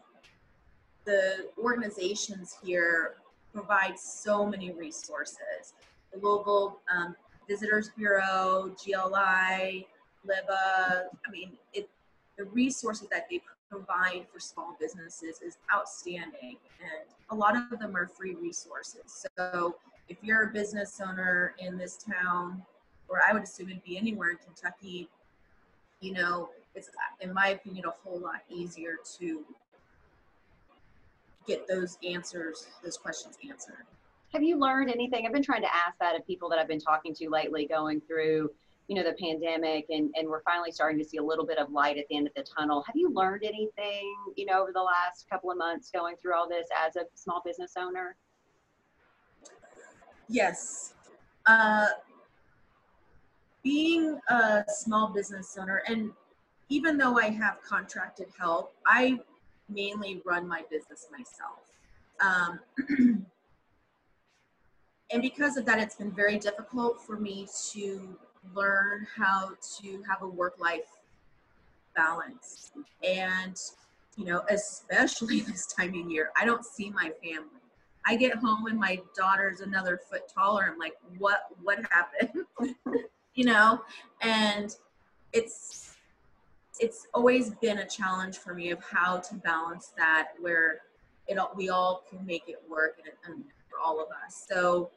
the 1.09 1.49
organizations 1.57 2.59
here 2.63 3.15
provide 3.55 3.99
so 3.99 4.45
many 4.45 4.73
resources. 4.73 5.73
The 6.13 6.19
Louisville 6.21 6.81
um, 6.95 7.17
Visitors 7.49 7.91
Bureau, 7.97 8.75
GLI, 8.77 9.87
LIBA, 10.27 11.07
I 11.27 11.31
mean, 11.33 11.53
it, 11.73 11.89
the 12.37 12.45
resources 12.45 13.09
that 13.09 13.27
they 13.31 13.41
provide 13.71 14.27
for 14.31 14.39
small 14.39 14.77
businesses 14.79 15.41
is 15.41 15.57
outstanding 15.75 16.57
and 16.81 17.09
a 17.31 17.35
lot 17.35 17.57
of 17.57 17.79
them 17.79 17.95
are 17.95 18.07
free 18.07 18.35
resources 18.35 19.27
so 19.37 19.77
if 20.09 20.17
you're 20.23 20.45
a 20.45 20.47
business 20.47 21.03
owner 21.07 21.55
in 21.59 21.77
this 21.77 21.99
town 21.99 22.63
or 23.11 23.21
i 23.29 23.33
would 23.35 23.43
assume 23.43 23.69
it'd 23.69 23.85
be 23.85 23.99
anywhere 23.99 24.31
in 24.31 24.39
kentucky 24.39 25.07
you 26.01 26.15
know 26.15 26.49
it's 26.75 26.89
in 27.21 27.31
my 27.35 27.49
opinion 27.49 27.85
a 27.85 27.91
whole 27.91 28.19
lot 28.19 28.41
easier 28.49 28.97
to 29.19 29.45
get 31.49 31.67
those 31.67 31.99
answers 32.05 32.69
those 32.85 32.97
questions 32.97 33.37
answered. 33.49 33.87
Have 34.33 34.43
you 34.43 34.59
learned 34.59 34.91
anything? 34.91 35.27
I've 35.27 35.33
been 35.33 35.43
trying 35.43 35.63
to 35.63 35.75
ask 35.75 35.99
that 35.99 36.15
of 36.15 36.27
people 36.27 36.49
that 36.51 36.59
i've 36.59 36.69
been 36.69 36.81
talking 36.81 37.15
to 37.15 37.31
lately 37.31 37.67
going 37.67 38.01
through 38.03 38.51
you 38.87 38.95
know 38.95 39.03
the 39.03 39.15
pandemic 39.15 39.87
and 39.91 40.11
and 40.17 40.29
we're 40.29 40.43
finally 40.43 40.71
starting 40.71 40.99
to 40.99 41.05
see 41.05 41.17
a 41.17 41.23
little 41.23 41.47
bit 41.47 41.59
of 41.59 41.71
light 41.71 41.99
at 41.99 42.07
the 42.09 42.17
end 42.17 42.27
of 42.27 42.35
the 42.35 42.43
tunnel. 42.43 42.83
Have 42.87 42.97
you 42.97 43.11
learned 43.13 43.43
anything 43.45 44.15
you 44.37 44.47
know 44.47 44.63
over 44.63 44.73
the 44.73 44.83
last 44.83 45.29
couple 45.29 45.51
of 45.51 45.59
months 45.59 45.91
going 45.91 46.17
through 46.21 46.35
all 46.35 46.49
this 46.49 46.69
as 46.87 46.97
a 46.97 47.05
small 47.15 47.43
business 47.45 47.73
owner? 47.79 48.17
Yes. 50.29 50.95
Uh, 51.47 51.87
being 53.63 54.19
a 54.29 54.65
small 54.69 55.09
business 55.09 55.57
owner 55.61 55.83
and 55.89 56.13
even 56.69 56.97
though 56.97 57.19
i 57.19 57.29
have 57.29 57.61
contracted 57.63 58.29
help 58.39 58.73
i 58.87 59.19
mainly 59.69 60.23
run 60.25 60.47
my 60.47 60.63
business 60.71 61.09
myself 61.11 61.61
um, 62.21 62.59
and 65.13 65.23
because 65.23 65.57
of 65.57 65.65
that 65.65 65.79
it's 65.79 65.97
been 65.97 66.13
very 66.13 66.39
difficult 66.39 67.01
for 67.01 67.17
me 67.17 67.47
to 67.71 68.17
learn 68.55 69.07
how 69.17 69.51
to 69.81 70.03
have 70.09 70.23
a 70.23 70.29
work 70.29 70.55
life 70.59 70.99
balance. 71.99 72.71
And, 73.03 73.57
you 74.17 74.25
know, 74.25 74.43
especially 74.49 75.41
this 75.49 75.67
time 75.67 75.91
of 75.91 76.11
year, 76.11 76.31
I 76.41 76.45
don't 76.45 76.65
see 76.65 76.91
my 76.91 77.13
family. 77.23 77.49
I 78.07 78.17
get 78.17 78.37
home 78.37 78.67
and 78.67 78.79
my 78.79 79.01
daughter's 79.15 79.61
another 79.61 80.01
foot 80.11 80.23
taller. 80.33 80.71
I'm 80.71 80.79
like, 80.79 80.95
what 81.19 81.41
what 81.63 81.79
happened? 81.91 82.47
you 83.35 83.45
know, 83.45 83.83
and 84.23 84.75
it's 85.35 85.88
it's 86.81 87.07
always 87.15 87.51
been 87.51 87.79
a 87.79 87.87
challenge 87.87 88.39
for 88.39 88.55
me 88.55 88.71
of 88.71 88.83
how 88.83 89.19
to 89.19 89.35
balance 89.37 89.93
that 89.97 90.29
where 90.41 90.83
it 91.27 91.39
all, 91.39 91.53
we 91.55 91.69
all 91.69 92.05
can 92.09 92.25
make 92.25 92.45
it 92.49 92.63
work 92.69 92.99
and, 93.05 93.13
and 93.27 93.45
for 93.69 93.79
all 93.79 94.01
of 94.01 94.09
us. 94.09 94.47
So 94.49 94.91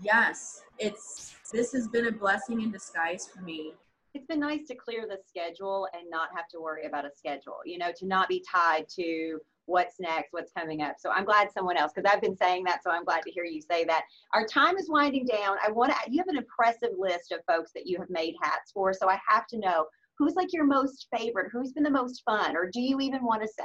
yes, 0.00 0.62
it's 0.78 1.36
this 1.52 1.72
has 1.72 1.88
been 1.88 2.06
a 2.06 2.12
blessing 2.12 2.60
in 2.60 2.70
disguise 2.70 3.28
for 3.32 3.42
me. 3.42 3.74
It's 4.14 4.26
been 4.26 4.40
nice 4.40 4.66
to 4.68 4.74
clear 4.74 5.06
the 5.08 5.18
schedule 5.26 5.88
and 5.92 6.08
not 6.08 6.28
have 6.34 6.48
to 6.48 6.60
worry 6.60 6.86
about 6.86 7.04
a 7.04 7.10
schedule, 7.16 7.58
you 7.64 7.78
know, 7.78 7.90
to 7.98 8.06
not 8.06 8.28
be 8.28 8.44
tied 8.48 8.88
to 8.90 9.40
what's 9.66 9.98
next, 9.98 10.32
what's 10.32 10.52
coming 10.52 10.82
up. 10.82 10.96
So 10.98 11.10
I'm 11.10 11.24
glad 11.24 11.50
someone 11.52 11.76
else, 11.76 11.92
because 11.94 12.10
I've 12.12 12.20
been 12.20 12.36
saying 12.36 12.64
that, 12.64 12.82
so 12.84 12.90
I'm 12.90 13.04
glad 13.04 13.22
to 13.22 13.30
hear 13.30 13.44
you 13.44 13.60
say 13.60 13.84
that. 13.86 14.04
Our 14.32 14.46
time 14.46 14.76
is 14.76 14.88
winding 14.88 15.26
down. 15.26 15.56
I 15.66 15.70
want 15.70 15.92
to, 15.92 16.10
you 16.10 16.18
have 16.18 16.28
an 16.28 16.36
impressive 16.36 16.90
list 16.98 17.32
of 17.32 17.40
folks 17.46 17.72
that 17.72 17.86
you 17.86 17.98
have 17.98 18.10
made 18.10 18.34
hats 18.42 18.70
for, 18.72 18.92
so 18.92 19.08
I 19.08 19.18
have 19.26 19.46
to 19.48 19.58
know 19.58 19.86
who's 20.18 20.34
like 20.34 20.52
your 20.52 20.66
most 20.66 21.06
favorite, 21.16 21.50
who's 21.52 21.72
been 21.72 21.82
the 21.82 21.90
most 21.90 22.22
fun, 22.24 22.56
or 22.56 22.70
do 22.70 22.80
you 22.80 23.00
even 23.00 23.24
want 23.24 23.42
to 23.42 23.48
say? 23.48 23.64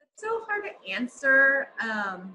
It's 0.00 0.22
so 0.22 0.40
hard 0.48 0.64
to 0.64 0.92
answer. 0.92 1.68
Um, 1.80 2.34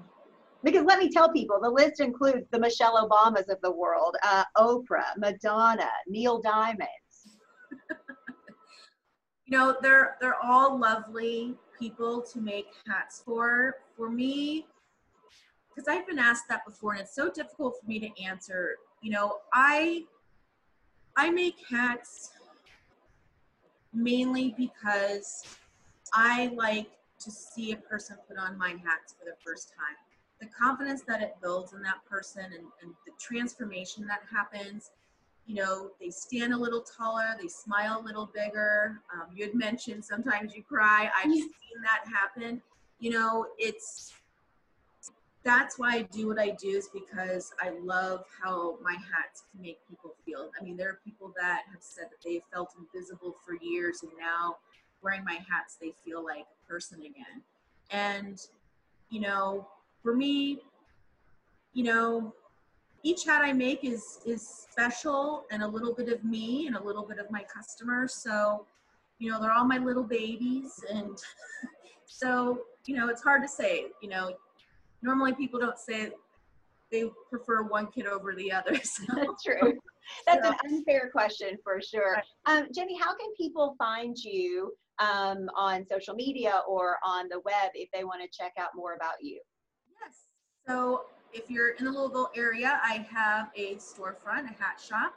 because 0.62 0.84
let 0.84 1.00
me 1.00 1.10
tell 1.10 1.32
people, 1.32 1.58
the 1.60 1.70
list 1.70 2.00
includes 2.00 2.46
the 2.50 2.58
Michelle 2.58 3.08
Obamas 3.08 3.48
of 3.48 3.60
the 3.62 3.72
world, 3.72 4.16
uh, 4.22 4.44
Oprah, 4.56 5.16
Madonna, 5.16 5.90
Neil 6.06 6.40
Diamond. 6.40 6.88
you 9.44 9.58
know, 9.58 9.76
they're 9.82 10.16
they're 10.20 10.40
all 10.42 10.78
lovely 10.78 11.54
people 11.78 12.22
to 12.32 12.40
make 12.40 12.66
hats 12.86 13.22
for. 13.24 13.76
For 13.96 14.08
me, 14.08 14.66
because 15.68 15.88
I've 15.88 16.06
been 16.06 16.18
asked 16.18 16.44
that 16.48 16.64
before, 16.64 16.92
and 16.92 17.00
it's 17.00 17.14
so 17.14 17.30
difficult 17.30 17.74
for 17.80 17.86
me 17.88 17.98
to 17.98 18.22
answer. 18.22 18.76
You 19.00 19.10
know, 19.10 19.38
I 19.52 20.04
I 21.16 21.30
make 21.30 21.56
hats 21.68 22.30
mainly 23.92 24.54
because 24.56 25.44
I 26.14 26.50
like 26.56 26.90
to 27.20 27.30
see 27.30 27.72
a 27.72 27.76
person 27.76 28.16
put 28.26 28.38
on 28.38 28.56
my 28.56 28.70
hats 28.70 29.14
for 29.18 29.24
the 29.24 29.36
first 29.44 29.68
time. 29.76 29.96
The 30.40 30.46
confidence 30.46 31.02
that 31.06 31.22
it 31.22 31.36
builds 31.40 31.72
in 31.72 31.82
that 31.82 32.04
person 32.08 32.44
and, 32.44 32.64
and 32.82 32.94
the 33.06 33.12
transformation 33.20 34.06
that 34.06 34.20
happens. 34.30 34.90
You 35.46 35.56
know, 35.56 35.90
they 36.00 36.10
stand 36.10 36.52
a 36.52 36.56
little 36.56 36.80
taller, 36.80 37.36
they 37.40 37.48
smile 37.48 38.00
a 38.00 38.04
little 38.04 38.30
bigger. 38.34 39.00
Um, 39.12 39.26
you 39.34 39.44
had 39.44 39.54
mentioned 39.54 40.04
sometimes 40.04 40.54
you 40.54 40.62
cry. 40.62 41.10
I've 41.16 41.30
seen 41.30 41.82
that 41.82 42.04
happen. 42.12 42.62
You 42.98 43.10
know, 43.10 43.46
it's 43.58 44.14
that's 45.44 45.78
why 45.78 45.94
I 45.94 46.02
do 46.02 46.28
what 46.28 46.38
I 46.38 46.50
do 46.50 46.70
is 46.70 46.88
because 46.92 47.52
I 47.60 47.70
love 47.82 48.24
how 48.42 48.78
my 48.82 48.92
hats 48.92 49.44
can 49.50 49.62
make 49.62 49.78
people 49.88 50.14
feel. 50.24 50.50
I 50.58 50.62
mean, 50.62 50.76
there 50.76 50.88
are 50.88 51.00
people 51.04 51.32
that 51.40 51.62
have 51.72 51.82
said 51.82 52.04
that 52.10 52.22
they 52.24 52.42
felt 52.52 52.74
invisible 52.78 53.34
for 53.44 53.56
years 53.60 54.02
and 54.02 54.12
now 54.18 54.56
wearing 55.02 55.24
my 55.24 55.38
hats, 55.50 55.76
they 55.80 55.92
feel 56.04 56.24
like 56.24 56.46
a 56.64 56.68
person 56.68 57.00
again. 57.00 57.42
And, 57.90 58.38
you 59.10 59.20
know, 59.20 59.66
for 60.02 60.14
me, 60.14 60.60
you 61.72 61.84
know, 61.84 62.34
each 63.02 63.24
hat 63.24 63.42
I 63.42 63.52
make 63.52 63.84
is 63.84 64.20
is 64.24 64.46
special 64.70 65.44
and 65.50 65.62
a 65.62 65.66
little 65.66 65.92
bit 65.92 66.08
of 66.08 66.22
me 66.24 66.68
and 66.68 66.76
a 66.76 66.82
little 66.82 67.04
bit 67.04 67.18
of 67.18 67.30
my 67.30 67.44
customer. 67.52 68.06
So, 68.06 68.64
you 69.18 69.30
know, 69.30 69.40
they're 69.40 69.52
all 69.52 69.64
my 69.64 69.78
little 69.78 70.04
babies 70.04 70.84
and 70.92 71.18
so, 72.06 72.60
you 72.86 72.96
know, 72.96 73.08
it's 73.08 73.22
hard 73.22 73.42
to 73.42 73.48
say, 73.48 73.86
you 74.00 74.08
know, 74.08 74.36
normally 75.02 75.34
people 75.34 75.60
don't 75.60 75.78
say 75.78 76.12
they 76.90 77.04
prefer 77.30 77.62
one 77.62 77.88
kid 77.88 78.06
over 78.06 78.34
the 78.34 78.52
other. 78.52 78.76
So. 78.84 79.04
That's 79.14 79.42
true. 79.44 79.78
That's 80.26 80.46
an 80.46 80.54
unfair 80.64 81.10
question 81.10 81.56
for 81.62 81.80
sure. 81.80 82.22
Um, 82.46 82.66
Jenny, 82.74 82.98
how 82.98 83.14
can 83.16 83.32
people 83.36 83.74
find 83.78 84.16
you 84.16 84.72
um, 84.98 85.48
on 85.56 85.86
social 85.90 86.14
media 86.14 86.62
or 86.68 86.98
on 87.06 87.28
the 87.28 87.40
web 87.40 87.70
if 87.74 87.88
they 87.92 88.04
want 88.04 88.20
to 88.22 88.28
check 88.36 88.52
out 88.58 88.70
more 88.74 88.94
about 88.94 89.14
you? 89.22 89.40
Yes. 90.04 90.16
So 90.66 91.04
if 91.32 91.50
you're 91.50 91.70
in 91.70 91.86
the 91.86 91.90
Louisville 91.90 92.30
area, 92.36 92.80
I 92.82 93.06
have 93.10 93.48
a 93.56 93.76
storefront, 93.76 94.44
a 94.44 94.62
hat 94.62 94.80
shop. 94.84 95.14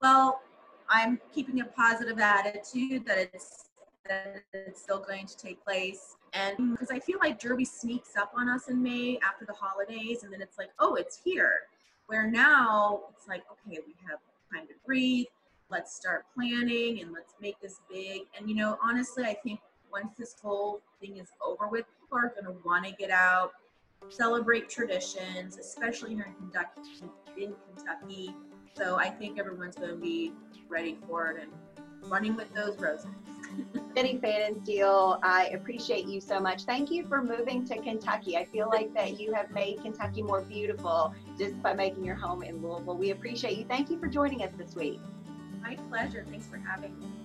Well, 0.00 0.40
I'm 0.88 1.20
keeping 1.32 1.60
a 1.60 1.64
positive 1.64 2.18
attitude 2.18 3.06
that 3.06 3.30
it's 3.32 3.68
that 4.08 4.42
it's 4.52 4.82
still 4.82 4.98
going 4.98 5.26
to 5.26 5.36
take 5.36 5.62
place. 5.62 6.16
And 6.32 6.72
because 6.72 6.90
I 6.90 6.98
feel 6.98 7.18
like 7.20 7.38
Derby 7.38 7.64
sneaks 7.64 8.16
up 8.16 8.32
on 8.36 8.48
us 8.48 8.68
in 8.68 8.82
May 8.82 9.18
after 9.26 9.44
the 9.44 9.52
holidays, 9.52 10.24
and 10.24 10.32
then 10.32 10.40
it's 10.40 10.58
like, 10.58 10.70
oh, 10.78 10.94
it's 10.94 11.20
here. 11.22 11.60
Where 12.06 12.30
now 12.30 13.00
it's 13.14 13.26
like, 13.28 13.42
okay, 13.50 13.78
we 13.86 13.94
have 14.08 14.18
time 14.52 14.66
to 14.68 14.74
breathe. 14.84 15.26
Let's 15.70 15.94
start 15.94 16.26
planning 16.34 17.00
and 17.00 17.12
let's 17.12 17.34
make 17.40 17.60
this 17.60 17.80
big. 17.90 18.22
And 18.38 18.48
you 18.48 18.54
know, 18.54 18.78
honestly, 18.82 19.24
I 19.24 19.34
think 19.34 19.60
once 19.90 20.12
this 20.18 20.34
whole 20.42 20.80
thing 21.00 21.18
is 21.18 21.28
over 21.44 21.68
with, 21.68 21.84
people 22.00 22.18
are 22.18 22.28
going 22.28 22.44
to 22.44 22.66
want 22.66 22.84
to 22.86 22.92
get 22.92 23.10
out, 23.10 23.52
celebrate 24.08 24.68
traditions, 24.68 25.58
especially 25.58 26.14
here 26.14 26.28
in 26.28 26.34
Kentucky. 26.34 26.80
In 27.38 27.54
Kentucky. 27.74 28.34
So 28.74 28.96
I 28.96 29.08
think 29.08 29.38
everyone's 29.38 29.76
going 29.76 29.90
to 29.90 29.96
be 29.96 30.32
ready 30.68 30.98
for 31.06 31.30
it 31.30 31.42
and 31.42 32.10
running 32.10 32.36
with 32.36 32.52
those 32.54 32.78
roses. 32.78 33.06
Jenny 33.94 34.18
Pfannenstiel, 34.18 35.18
I 35.22 35.50
appreciate 35.52 36.06
you 36.06 36.20
so 36.20 36.40
much. 36.40 36.64
Thank 36.64 36.90
you 36.90 37.06
for 37.06 37.22
moving 37.22 37.64
to 37.66 37.80
Kentucky. 37.80 38.36
I 38.36 38.46
feel 38.46 38.68
like 38.72 38.94
that 38.94 39.20
you 39.20 39.34
have 39.34 39.50
made 39.50 39.82
Kentucky 39.82 40.22
more 40.22 40.40
beautiful 40.40 41.14
just 41.38 41.60
by 41.62 41.74
making 41.74 42.04
your 42.04 42.16
home 42.16 42.42
in 42.42 42.62
Louisville. 42.62 42.96
We 42.96 43.10
appreciate 43.10 43.58
you. 43.58 43.66
Thank 43.66 43.90
you 43.90 43.98
for 43.98 44.08
joining 44.08 44.42
us 44.42 44.52
this 44.56 44.74
week. 44.74 45.00
My 45.60 45.76
pleasure. 45.90 46.24
Thanks 46.28 46.46
for 46.46 46.56
having 46.56 46.98
me. 46.98 47.21